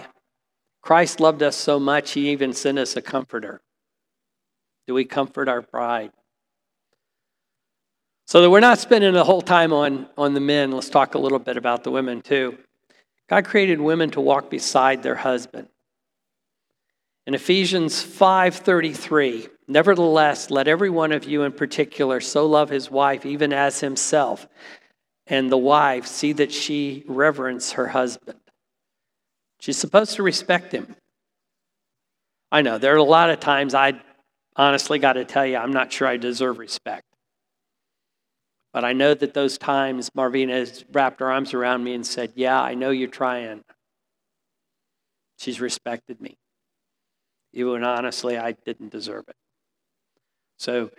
Christ 0.82 1.20
loved 1.20 1.42
us 1.42 1.56
so 1.56 1.78
much, 1.78 2.12
he 2.12 2.30
even 2.30 2.52
sent 2.52 2.78
us 2.78 2.96
a 2.96 3.02
comforter. 3.02 3.60
Do 4.87 4.94
we 4.94 5.04
comfort 5.04 5.48
our 5.48 5.62
bride? 5.62 6.10
So 8.26 8.40
that 8.40 8.50
we're 8.50 8.60
not 8.60 8.78
spending 8.78 9.12
the 9.12 9.24
whole 9.24 9.42
time 9.42 9.72
on, 9.72 10.08
on 10.16 10.34
the 10.34 10.40
men, 10.40 10.72
let's 10.72 10.88
talk 10.88 11.14
a 11.14 11.18
little 11.18 11.38
bit 11.38 11.56
about 11.56 11.84
the 11.84 11.90
women 11.90 12.22
too. 12.22 12.58
God 13.28 13.44
created 13.44 13.80
women 13.80 14.10
to 14.10 14.20
walk 14.20 14.50
beside 14.50 15.02
their 15.02 15.14
husband. 15.14 15.68
In 17.26 17.34
Ephesians 17.34 18.02
5:33, 18.02 19.48
nevertheless, 19.66 20.50
let 20.50 20.68
every 20.68 20.90
one 20.90 21.10
of 21.10 21.24
you 21.24 21.42
in 21.42 21.52
particular 21.52 22.20
so 22.20 22.44
love 22.44 22.68
his 22.68 22.90
wife 22.90 23.24
even 23.24 23.52
as 23.52 23.80
himself, 23.80 24.46
and 25.26 25.50
the 25.50 25.56
wife 25.58 26.06
see 26.06 26.32
that 26.34 26.52
she 26.52 27.04
reverence 27.06 27.72
her 27.72 27.88
husband. 27.88 28.38
She's 29.60 29.78
supposed 29.78 30.16
to 30.16 30.22
respect 30.22 30.72
him. 30.72 30.94
I 32.52 32.62
know 32.62 32.78
there 32.78 32.94
are 32.94 32.98
a 32.98 33.02
lot 33.02 33.30
of 33.30 33.40
times 33.40 33.74
I 33.74 34.00
honestly 34.56 34.98
got 34.98 35.14
to 35.14 35.24
tell 35.24 35.46
you, 35.46 35.56
I'm 35.56 35.72
not 35.72 35.92
sure 35.92 36.06
I 36.06 36.16
deserve 36.16 36.58
respect. 36.58 37.04
But 38.72 38.84
I 38.84 38.92
know 38.92 39.14
that 39.14 39.34
those 39.34 39.56
times 39.56 40.10
Marvina 40.10 40.52
has 40.52 40.84
wrapped 40.92 41.20
her 41.20 41.30
arms 41.30 41.54
around 41.54 41.84
me 41.84 41.94
and 41.94 42.04
said, 42.04 42.32
Yeah, 42.34 42.60
I 42.60 42.74
know 42.74 42.90
you're 42.90 43.08
trying. 43.08 43.62
She's 45.38 45.60
respected 45.60 46.20
me. 46.20 46.37
Even 47.52 47.84
honestly, 47.84 48.37
I 48.37 48.52
didn't 48.52 48.90
deserve 48.90 49.24
it. 49.28 49.37
So 50.58 50.90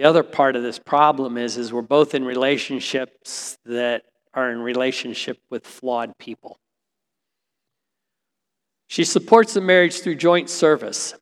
the 0.00 0.08
other 0.08 0.22
part 0.22 0.56
of 0.56 0.62
this 0.62 0.78
problem 0.78 1.36
is, 1.36 1.58
is 1.58 1.74
we're 1.74 1.82
both 1.82 2.14
in 2.14 2.24
relationships 2.24 3.58
that 3.66 4.04
are 4.32 4.50
in 4.50 4.62
relationship 4.62 5.36
with 5.50 5.66
flawed 5.66 6.16
people. 6.16 6.58
She 8.86 9.04
supports 9.04 9.52
the 9.52 9.60
marriage 9.60 10.00
through 10.00 10.14
joint 10.14 10.48
service. 10.48 11.12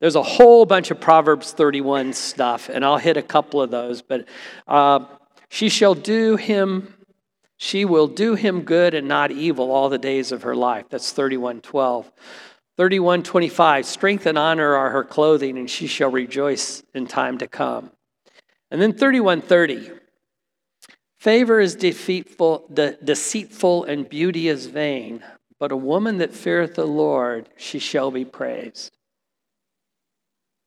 There's 0.00 0.14
a 0.14 0.22
whole 0.22 0.64
bunch 0.64 0.92
of 0.92 1.00
Proverbs 1.00 1.50
31 1.54 2.12
stuff, 2.12 2.68
and 2.68 2.84
I'll 2.84 2.98
hit 2.98 3.16
a 3.16 3.22
couple 3.22 3.60
of 3.60 3.72
those. 3.72 4.00
But 4.00 4.28
uh, 4.68 5.06
she 5.48 5.68
shall 5.68 5.96
do 5.96 6.36
him, 6.36 6.94
she 7.56 7.84
will 7.84 8.06
do 8.06 8.36
him 8.36 8.62
good 8.62 8.94
and 8.94 9.08
not 9.08 9.32
evil 9.32 9.72
all 9.72 9.88
the 9.88 9.98
days 9.98 10.30
of 10.30 10.42
her 10.42 10.54
life. 10.54 10.86
That's 10.88 11.10
3112. 11.10 12.12
3125, 12.76 13.86
strength 13.86 14.26
and 14.26 14.38
honor 14.38 14.72
are 14.76 14.90
her 14.90 15.02
clothing, 15.02 15.58
and 15.58 15.68
she 15.68 15.88
shall 15.88 16.12
rejoice 16.12 16.84
in 16.94 17.08
time 17.08 17.38
to 17.38 17.48
come. 17.48 17.90
And 18.70 18.80
then 18.80 18.92
3130, 18.92 19.90
favor 21.18 21.60
is 21.60 21.74
deceitful, 21.74 22.68
de- 22.72 22.96
deceitful 23.02 23.84
and 23.84 24.08
beauty 24.08 24.48
is 24.48 24.66
vain, 24.66 25.22
but 25.58 25.72
a 25.72 25.76
woman 25.76 26.18
that 26.18 26.34
feareth 26.34 26.74
the 26.74 26.86
Lord, 26.86 27.48
she 27.56 27.78
shall 27.78 28.10
be 28.10 28.24
praised. 28.24 28.96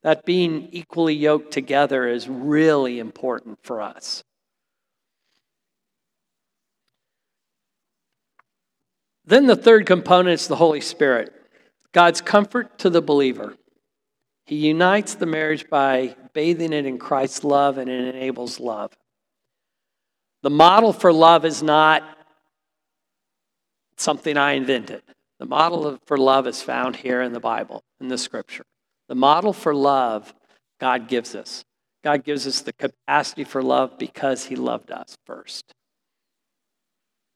That 0.03 0.25
being 0.25 0.69
equally 0.71 1.15
yoked 1.15 1.51
together 1.51 2.07
is 2.07 2.29
really 2.29 2.99
important 2.99 3.59
for 3.61 3.81
us. 3.81 4.23
Then 9.25 9.47
the 9.47 9.57
third 9.57 9.85
component 9.85 10.39
is 10.39 10.47
the 10.47 10.55
Holy 10.55 10.79
Spirit. 10.79 11.33
God's 11.91 12.21
comfort 12.21 12.79
to 12.79 12.89
the 12.89 13.01
believer. 13.01 13.57
He 14.47 14.55
unites 14.55 15.15
the 15.15 15.25
marriage 15.25 15.69
by 15.69 16.15
bathing 16.33 16.71
it 16.71 16.85
in 16.85 16.97
Christ's 16.97 17.43
love 17.43 17.77
and 17.77 17.89
it 17.89 18.15
enables 18.15 18.61
love. 18.61 18.93
The 20.41 20.49
model 20.49 20.93
for 20.93 21.11
love 21.11 21.43
is 21.43 21.61
not 21.61 22.03
something 23.97 24.37
I 24.37 24.53
invented. 24.53 25.03
The 25.39 25.45
model 25.45 25.99
for 26.05 26.17
love 26.17 26.47
is 26.47 26.61
found 26.61 26.95
here 26.95 27.21
in 27.21 27.33
the 27.33 27.41
Bible, 27.41 27.83
in 27.99 28.07
the 28.07 28.17
scripture. 28.17 28.63
The 29.09 29.15
model 29.15 29.51
for 29.51 29.75
love 29.75 30.33
God 30.79 31.09
gives 31.09 31.35
us. 31.35 31.65
God 32.01 32.23
gives 32.23 32.47
us 32.47 32.61
the 32.61 32.71
capacity 32.73 33.43
for 33.43 33.61
love 33.61 33.97
because 33.97 34.45
He 34.45 34.55
loved 34.55 34.91
us 34.91 35.17
first. 35.25 35.73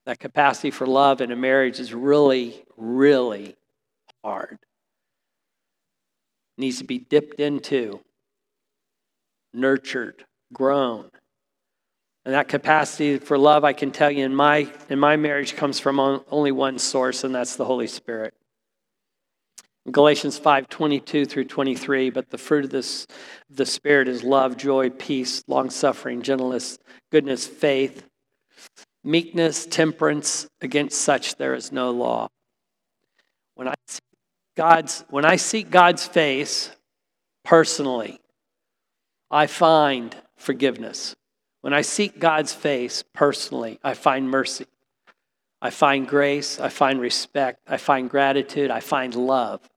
That 0.06 0.20
capacity 0.20 0.72
for 0.72 0.88
love 0.88 1.20
in 1.20 1.32
a 1.32 1.36
marriage 1.36 1.80
is 1.80 1.94
really, 1.94 2.64
really 2.78 3.56
hard. 4.24 4.60
Needs 6.62 6.78
to 6.78 6.84
be 6.84 7.00
dipped 7.00 7.40
into, 7.40 8.02
nurtured, 9.52 10.26
grown. 10.54 11.10
And 12.24 12.36
that 12.36 12.50
capacity 12.50 13.18
for 13.18 13.36
love, 13.36 13.64
I 13.64 13.74
can 13.74 13.90
tell 13.90 14.12
you, 14.12 14.24
in 14.24 14.36
my, 14.36 14.72
in 14.88 15.00
my 15.00 15.16
marriage 15.16 15.56
comes 15.56 15.80
from 15.80 16.00
only 16.30 16.52
one 16.52 16.78
source, 16.78 17.24
and 17.24 17.34
that's 17.34 17.56
the 17.56 17.66
Holy 17.66 17.88
Spirit. 17.88 18.36
Galatians 19.90 20.38
5 20.38 20.70
22 20.70 21.26
through 21.26 21.46
23, 21.46 22.12
but 22.12 22.30
the 22.30 22.38
fruit 22.38 22.66
of 22.66 22.70
this, 22.70 23.08
the 23.50 23.66
Spirit 23.66 24.08
is 24.08 24.24
love, 24.24 24.56
joy, 24.56 24.92
peace, 24.92 25.44
long 25.48 25.72
suffering, 25.72 26.22
gentleness, 26.22 26.78
goodness, 27.12 27.48
faith, 27.48 28.06
meekness, 29.04 29.66
temperance. 29.66 30.48
Against 30.62 31.02
such 31.02 31.38
there 31.38 31.56
is 31.56 31.72
no 31.72 31.90
law. 31.90 32.28
When 33.56 33.68
I 33.68 33.74
God's, 34.62 35.04
when 35.10 35.26
I 35.26 35.38
seek 35.38 35.72
God's 35.72 36.06
face 36.06 36.70
personally, 37.44 38.20
I 39.32 39.48
find 39.48 40.16
forgiveness. 40.36 41.16
When 41.62 41.74
I 41.74 41.82
seek 41.82 42.20
God's 42.20 42.54
face 42.54 43.04
personally, 43.12 43.80
I 43.84 43.96
find 43.96 44.30
mercy. 44.30 44.68
I 45.64 45.72
find 45.72 46.08
grace. 46.08 46.60
I 46.60 46.70
find 46.70 47.02
respect. 47.02 47.62
I 47.68 47.78
find 47.78 48.08
gratitude. 48.08 48.70
I 48.70 48.82
find 48.82 49.16
love 49.16 49.68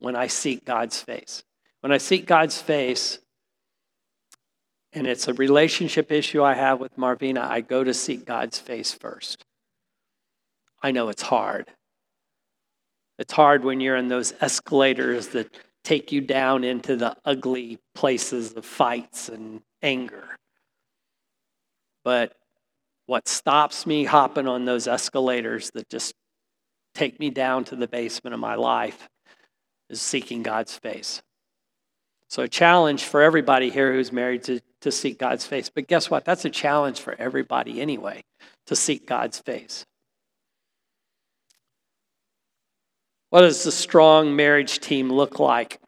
when 0.00 0.16
I 0.16 0.26
seek 0.26 0.64
God's 0.64 1.00
face. 1.00 1.44
When 1.78 1.92
I 1.92 1.98
seek 1.98 2.26
God's 2.26 2.60
face, 2.60 3.20
and 4.92 5.06
it's 5.06 5.28
a 5.28 5.34
relationship 5.34 6.10
issue 6.10 6.42
I 6.42 6.54
have 6.54 6.80
with 6.80 6.96
Marvina, 6.96 7.42
I 7.42 7.60
go 7.60 7.84
to 7.84 7.94
seek 7.94 8.24
God's 8.24 8.58
face 8.58 8.92
first. 8.92 9.44
I 10.82 10.90
know 10.90 11.10
it's 11.10 11.22
hard. 11.22 11.70
It's 13.20 13.34
hard 13.34 13.64
when 13.64 13.80
you're 13.80 13.96
in 13.96 14.08
those 14.08 14.32
escalators 14.40 15.28
that 15.28 15.54
take 15.84 16.10
you 16.10 16.22
down 16.22 16.64
into 16.64 16.96
the 16.96 17.14
ugly 17.26 17.78
places 17.94 18.54
of 18.54 18.64
fights 18.64 19.28
and 19.28 19.60
anger. 19.82 20.24
But 22.02 22.32
what 23.04 23.28
stops 23.28 23.86
me 23.86 24.04
hopping 24.04 24.48
on 24.48 24.64
those 24.64 24.86
escalators 24.88 25.70
that 25.74 25.90
just 25.90 26.14
take 26.94 27.20
me 27.20 27.28
down 27.28 27.64
to 27.64 27.76
the 27.76 27.86
basement 27.86 28.32
of 28.32 28.40
my 28.40 28.54
life 28.54 29.10
is 29.90 30.00
seeking 30.00 30.42
God's 30.42 30.78
face. 30.78 31.20
So, 32.28 32.44
a 32.44 32.48
challenge 32.48 33.04
for 33.04 33.20
everybody 33.20 33.68
here 33.68 33.92
who's 33.92 34.12
married 34.12 34.44
to, 34.44 34.60
to 34.80 34.90
seek 34.90 35.18
God's 35.18 35.44
face. 35.44 35.68
But 35.68 35.88
guess 35.88 36.08
what? 36.08 36.24
That's 36.24 36.46
a 36.46 36.50
challenge 36.50 37.00
for 37.00 37.14
everybody 37.18 37.82
anyway, 37.82 38.22
to 38.66 38.74
seek 38.74 39.06
God's 39.06 39.38
face. 39.40 39.84
What 43.30 43.42
does 43.42 43.62
the 43.62 43.72
strong 43.72 44.34
marriage 44.34 44.80
team 44.80 45.10
look 45.10 45.38
like? 45.38 45.80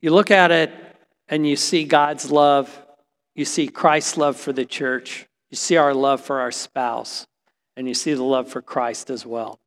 You 0.00 0.10
look 0.10 0.30
at 0.30 0.50
it 0.50 0.72
and 1.28 1.46
you 1.46 1.56
see 1.56 1.84
God's 1.84 2.30
love, 2.30 2.84
you 3.34 3.44
see 3.44 3.68
Christ's 3.68 4.16
love 4.16 4.36
for 4.36 4.52
the 4.52 4.64
church, 4.64 5.26
you 5.50 5.56
see 5.56 5.76
our 5.76 5.94
love 5.94 6.20
for 6.20 6.40
our 6.40 6.52
spouse, 6.52 7.26
and 7.76 7.88
you 7.88 7.94
see 7.94 8.14
the 8.14 8.22
love 8.22 8.48
for 8.48 8.62
Christ 8.62 9.10
as 9.10 9.24
well. 9.24 9.58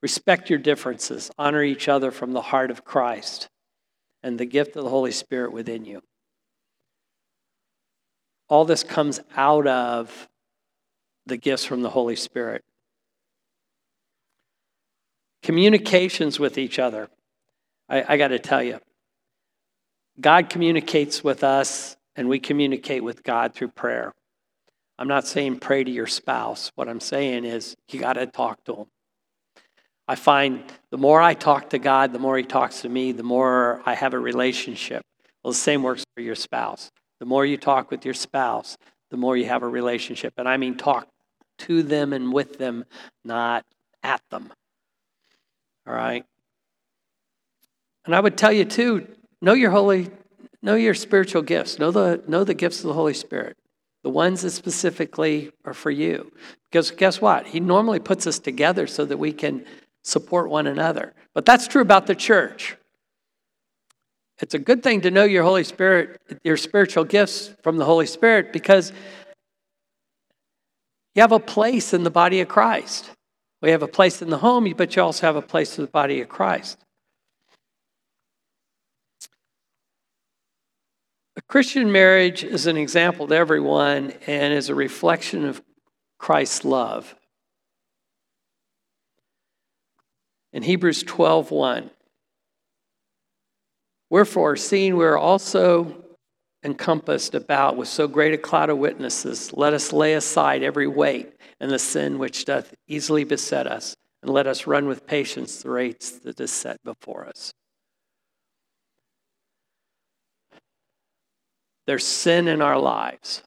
Respect 0.00 0.50
your 0.50 0.58
differences, 0.58 1.30
honor 1.38 1.62
each 1.62 1.88
other 1.88 2.10
from 2.10 2.32
the 2.32 2.42
heart 2.42 2.70
of 2.70 2.84
Christ 2.84 3.48
and 4.22 4.38
the 4.38 4.46
gift 4.46 4.76
of 4.76 4.84
the 4.84 4.90
Holy 4.90 5.12
Spirit 5.12 5.52
within 5.52 5.84
you. 5.84 6.00
All 8.48 8.64
this 8.64 8.82
comes 8.82 9.20
out 9.36 9.66
of 9.66 10.28
the 11.26 11.36
gifts 11.36 11.64
from 11.64 11.82
the 11.82 11.90
Holy 11.90 12.16
Spirit. 12.16 12.62
Communications 15.42 16.38
with 16.38 16.58
each 16.58 16.78
other. 16.78 17.08
I, 17.88 18.14
I 18.14 18.16
got 18.16 18.28
to 18.28 18.38
tell 18.38 18.62
you, 18.62 18.78
God 20.20 20.48
communicates 20.48 21.24
with 21.24 21.42
us, 21.42 21.96
and 22.16 22.28
we 22.28 22.38
communicate 22.38 23.02
with 23.02 23.22
God 23.22 23.54
through 23.54 23.68
prayer. 23.68 24.12
I'm 24.98 25.08
not 25.08 25.26
saying 25.26 25.58
pray 25.58 25.82
to 25.82 25.90
your 25.90 26.06
spouse. 26.06 26.70
What 26.74 26.88
I'm 26.88 27.00
saying 27.00 27.44
is 27.44 27.74
you 27.90 27.98
got 27.98 28.14
to 28.14 28.26
talk 28.26 28.62
to 28.64 28.74
him. 28.74 28.86
I 30.08 30.14
find 30.14 30.62
the 30.90 30.98
more 30.98 31.22
I 31.22 31.34
talk 31.34 31.70
to 31.70 31.78
God, 31.78 32.12
the 32.12 32.18
more 32.18 32.36
He 32.36 32.42
talks 32.42 32.82
to 32.82 32.88
me, 32.88 33.12
the 33.12 33.22
more 33.22 33.80
I 33.86 33.94
have 33.94 34.14
a 34.14 34.18
relationship. 34.18 35.02
Well, 35.42 35.52
the 35.52 35.58
same 35.58 35.82
works 35.82 36.04
for 36.14 36.22
your 36.22 36.34
spouse. 36.34 36.90
The 37.20 37.26
more 37.26 37.46
you 37.46 37.56
talk 37.56 37.90
with 37.90 38.04
your 38.04 38.14
spouse, 38.14 38.76
the 39.10 39.16
more 39.16 39.36
you 39.36 39.46
have 39.46 39.62
a 39.62 39.68
relationship. 39.68 40.34
And 40.36 40.48
I 40.48 40.56
mean 40.56 40.76
talk 40.76 41.08
to 41.66 41.82
them 41.82 42.12
and 42.12 42.32
with 42.32 42.58
them, 42.58 42.84
not 43.24 43.64
at 44.02 44.22
them. 44.30 44.52
All 45.86 45.94
right? 45.94 46.24
And 48.04 48.14
I 48.14 48.20
would 48.20 48.36
tell 48.36 48.52
you 48.52 48.64
too, 48.64 49.06
know 49.40 49.52
your 49.54 49.70
holy, 49.70 50.10
know 50.62 50.74
your 50.74 50.94
spiritual 50.94 51.42
gifts. 51.42 51.78
Know 51.78 51.90
the, 51.90 52.22
know 52.26 52.44
the 52.44 52.54
gifts 52.54 52.80
of 52.80 52.88
the 52.88 52.94
Holy 52.94 53.14
Spirit. 53.14 53.56
The 54.02 54.10
ones 54.10 54.42
that 54.42 54.50
specifically 54.50 55.52
are 55.64 55.74
for 55.74 55.90
you. 55.90 56.32
Because 56.70 56.90
guess 56.90 57.20
what? 57.20 57.46
He 57.46 57.60
normally 57.60 58.00
puts 58.00 58.26
us 58.26 58.38
together 58.38 58.86
so 58.86 59.04
that 59.04 59.18
we 59.18 59.32
can 59.32 59.64
support 60.02 60.50
one 60.50 60.66
another. 60.66 61.14
But 61.34 61.46
that's 61.46 61.68
true 61.68 61.82
about 61.82 62.06
the 62.06 62.14
church. 62.16 62.76
It's 64.40 64.54
a 64.54 64.58
good 64.58 64.82
thing 64.82 65.02
to 65.02 65.10
know 65.12 65.22
your 65.22 65.44
Holy 65.44 65.62
Spirit, 65.62 66.20
your 66.42 66.56
spiritual 66.56 67.04
gifts 67.04 67.54
from 67.62 67.76
the 67.76 67.84
Holy 67.84 68.06
Spirit, 68.06 68.52
because 68.52 68.92
you 71.14 71.22
have 71.22 71.32
a 71.32 71.40
place 71.40 71.92
in 71.92 72.04
the 72.04 72.10
body 72.10 72.40
of 72.40 72.48
Christ. 72.48 73.10
We 73.60 73.70
have 73.70 73.82
a 73.82 73.88
place 73.88 74.22
in 74.22 74.30
the 74.30 74.38
home, 74.38 74.72
but 74.76 74.96
you 74.96 75.02
also 75.02 75.26
have 75.26 75.36
a 75.36 75.42
place 75.42 75.78
in 75.78 75.84
the 75.84 75.90
body 75.90 76.20
of 76.20 76.28
Christ. 76.28 76.78
A 81.36 81.42
Christian 81.42 81.90
marriage 81.92 82.44
is 82.44 82.66
an 82.66 82.76
example 82.76 83.26
to 83.28 83.34
everyone 83.34 84.12
and 84.26 84.52
is 84.52 84.68
a 84.68 84.74
reflection 84.74 85.44
of 85.44 85.62
Christ's 86.18 86.64
love. 86.64 87.14
in 90.52 90.62
Hebrews 90.62 91.02
12 91.02 91.50
1. 91.50 91.90
Wherefore, 94.10 94.56
seeing 94.56 94.96
we 94.96 95.04
are 95.04 95.16
also 95.16 96.04
encompassed 96.64 97.34
about 97.34 97.76
with 97.76 97.88
so 97.88 98.06
great 98.06 98.34
a 98.34 98.38
cloud 98.38 98.70
of 98.70 98.78
witnesses, 98.78 99.52
let 99.52 99.72
us 99.72 99.92
lay 99.92 100.14
aside 100.14 100.62
every 100.62 100.86
weight 100.86 101.32
and 101.60 101.70
the 101.70 101.78
sin 101.78 102.18
which 102.18 102.44
doth 102.44 102.74
easily 102.86 103.24
beset 103.24 103.66
us, 103.66 103.94
and 104.22 104.30
let 104.32 104.46
us 104.46 104.66
run 104.66 104.86
with 104.86 105.06
patience 105.06 105.62
the 105.62 105.70
race 105.70 106.20
that 106.24 106.38
is 106.40 106.52
set 106.52 106.76
before 106.84 107.26
us. 107.26 107.52
There's 111.86 112.06
sin 112.06 112.46
in 112.46 112.62
our 112.62 112.78
lives. 112.78 113.42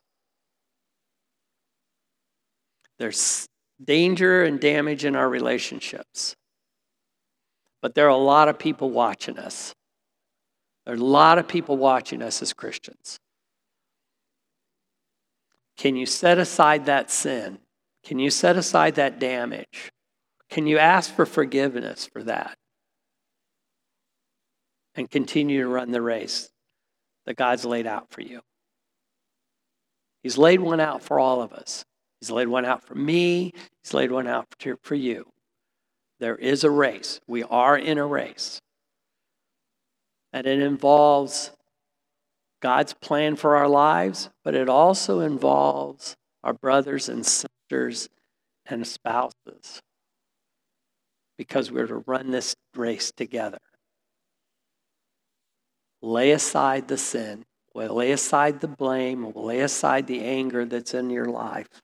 There's 2.99 3.47
danger 3.83 4.43
and 4.43 4.59
damage 4.59 5.05
in 5.05 5.15
our 5.15 5.29
relationships. 5.29 6.35
But 7.81 7.95
there 7.95 8.05
are 8.05 8.09
a 8.09 8.17
lot 8.17 8.49
of 8.49 8.57
people 8.57 8.89
watching 8.89 9.37
us. 9.37 9.73
There 10.85 10.93
are 10.93 10.97
a 10.97 11.03
lot 11.03 11.39
of 11.39 11.47
people 11.47 11.77
watching 11.77 12.21
us 12.21 12.41
as 12.41 12.53
Christians. 12.53 13.19
Can 15.77 15.95
you 15.95 16.05
set 16.05 16.37
aside 16.37 16.85
that 16.85 17.11
sin? 17.11 17.59
Can 18.03 18.19
you 18.19 18.29
set 18.29 18.55
aside 18.55 18.95
that 18.95 19.19
damage? 19.19 19.91
Can 20.49 20.67
you 20.67 20.77
ask 20.77 21.13
for 21.13 21.25
forgiveness 21.25 22.07
for 22.11 22.23
that? 22.23 22.55
And 24.93 25.09
continue 25.09 25.63
to 25.63 25.67
run 25.67 25.91
the 25.91 26.01
race 26.01 26.49
that 27.25 27.35
God's 27.35 27.65
laid 27.65 27.87
out 27.87 28.11
for 28.11 28.21
you. 28.21 28.41
He's 30.23 30.37
laid 30.37 30.59
one 30.59 30.79
out 30.79 31.01
for 31.01 31.19
all 31.19 31.41
of 31.41 31.51
us. 31.51 31.83
He's 32.21 32.31
laid 32.31 32.47
one 32.47 32.65
out 32.65 32.83
for 32.83 32.95
me. 32.95 33.51
He's 33.83 33.93
laid 33.93 34.11
one 34.11 34.27
out 34.27 34.47
for 34.81 34.95
you. 34.95 35.25
There 36.19 36.35
is 36.35 36.63
a 36.63 36.71
race. 36.71 37.19
We 37.27 37.43
are 37.43 37.77
in 37.77 37.97
a 37.97 38.05
race. 38.05 38.61
And 40.35 40.45
it 40.45 40.59
involves 40.59 41.51
God's 42.61 42.93
plan 42.93 43.37
for 43.37 43.55
our 43.55 43.69
lives, 43.69 44.29
but 44.43 44.53
it 44.53 44.67
also 44.67 45.21
involves 45.21 46.17
our 46.43 46.51
brothers 46.51 47.07
and 47.07 47.25
sisters 47.25 48.09
and 48.65 48.85
spouses 48.85 49.81
because 51.37 51.71
we're 51.71 51.87
to 51.87 52.03
run 52.05 52.31
this 52.31 52.53
race 52.75 53.13
together. 53.15 53.59
Lay 56.01 56.31
aside 56.31 56.89
the 56.89 56.97
sin, 56.97 57.45
lay 57.73 58.11
aside 58.11 58.59
the 58.59 58.67
blame, 58.67 59.31
lay 59.35 59.61
aside 59.61 60.05
the 60.05 60.19
anger 60.19 60.65
that's 60.65 60.93
in 60.93 61.09
your 61.09 61.27
life, 61.27 61.81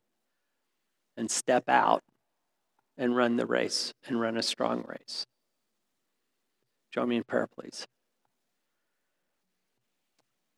and 1.15 1.31
step 1.31 1.69
out 1.69 2.01
and 2.97 3.15
run 3.15 3.37
the 3.37 3.45
race 3.45 3.93
and 4.07 4.19
run 4.19 4.35
a 4.35 4.43
strong 4.43 4.83
race. 4.85 5.25
Join 6.93 7.07
me 7.07 7.15
in 7.15 7.23
prayer, 7.23 7.47
please. 7.47 7.85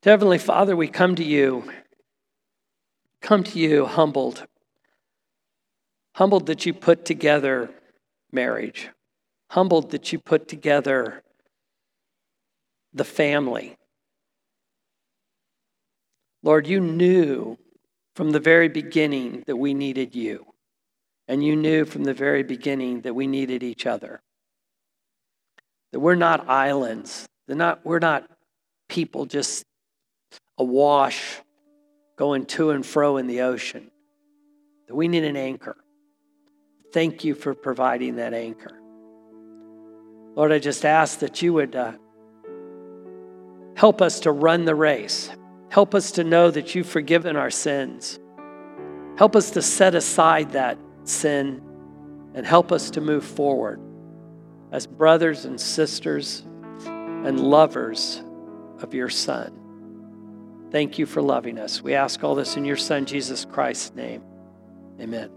Heavenly 0.04 0.36
Father, 0.36 0.76
we 0.76 0.88
come 0.88 1.14
to 1.14 1.24
you, 1.24 1.72
come 3.22 3.42
to 3.42 3.58
you 3.58 3.86
humbled, 3.86 4.44
humbled 6.12 6.44
that 6.44 6.66
you 6.66 6.74
put 6.74 7.06
together 7.06 7.70
marriage, 8.30 8.90
humbled 9.48 9.92
that 9.92 10.12
you 10.12 10.18
put 10.18 10.46
together 10.46 11.22
the 12.92 13.06
family. 13.06 13.78
Lord, 16.42 16.66
you 16.66 16.80
knew 16.80 17.56
from 18.14 18.32
the 18.32 18.40
very 18.40 18.68
beginning 18.68 19.42
that 19.46 19.56
we 19.56 19.72
needed 19.72 20.14
you. 20.14 20.44
And 21.28 21.42
you 21.42 21.56
knew 21.56 21.86
from 21.86 22.04
the 22.04 22.12
very 22.12 22.42
beginning 22.42 23.00
that 23.00 23.14
we 23.14 23.26
needed 23.26 23.62
each 23.62 23.86
other. 23.86 24.20
That 25.92 26.00
we're 26.00 26.14
not 26.14 26.46
islands. 26.46 27.26
They're 27.46 27.56
not, 27.56 27.86
we're 27.86 28.00
not 28.00 28.28
people 28.90 29.24
just 29.24 29.64
awash 30.58 31.40
going 32.16 32.46
to 32.46 32.70
and 32.70 32.84
fro 32.84 33.16
in 33.16 33.26
the 33.26 33.42
ocean. 33.42 33.90
That 34.88 34.94
we 34.94 35.08
need 35.08 35.24
an 35.24 35.36
anchor. 35.36 35.76
Thank 36.92 37.24
you 37.24 37.34
for 37.34 37.54
providing 37.54 38.16
that 38.16 38.34
anchor. 38.34 38.80
Lord, 40.36 40.52
I 40.52 40.58
just 40.58 40.84
ask 40.84 41.20
that 41.20 41.42
you 41.42 41.52
would 41.54 41.74
uh, 41.74 41.92
Help 43.76 44.00
us 44.00 44.20
to 44.20 44.32
run 44.32 44.64
the 44.64 44.74
race. 44.74 45.30
Help 45.68 45.94
us 45.94 46.12
to 46.12 46.24
know 46.24 46.50
that 46.50 46.74
you've 46.74 46.86
forgiven 46.86 47.36
our 47.36 47.50
sins. 47.50 48.18
Help 49.16 49.34
us 49.36 49.50
to 49.52 49.62
set 49.62 49.94
aside 49.94 50.52
that 50.52 50.78
sin 51.04 51.60
and 52.34 52.46
help 52.46 52.72
us 52.72 52.90
to 52.90 53.00
move 53.00 53.24
forward 53.24 53.80
as 54.72 54.86
brothers 54.86 55.44
and 55.44 55.60
sisters 55.60 56.44
and 56.86 57.40
lovers 57.40 58.22
of 58.80 58.94
your 58.94 59.08
Son. 59.08 59.52
Thank 60.74 60.98
you 60.98 61.06
for 61.06 61.22
loving 61.22 61.56
us. 61.60 61.80
We 61.82 61.94
ask 61.94 62.24
all 62.24 62.34
this 62.34 62.56
in 62.56 62.64
your 62.64 62.76
Son, 62.76 63.06
Jesus 63.06 63.44
Christ's 63.44 63.94
name. 63.94 64.24
Amen. 65.00 65.30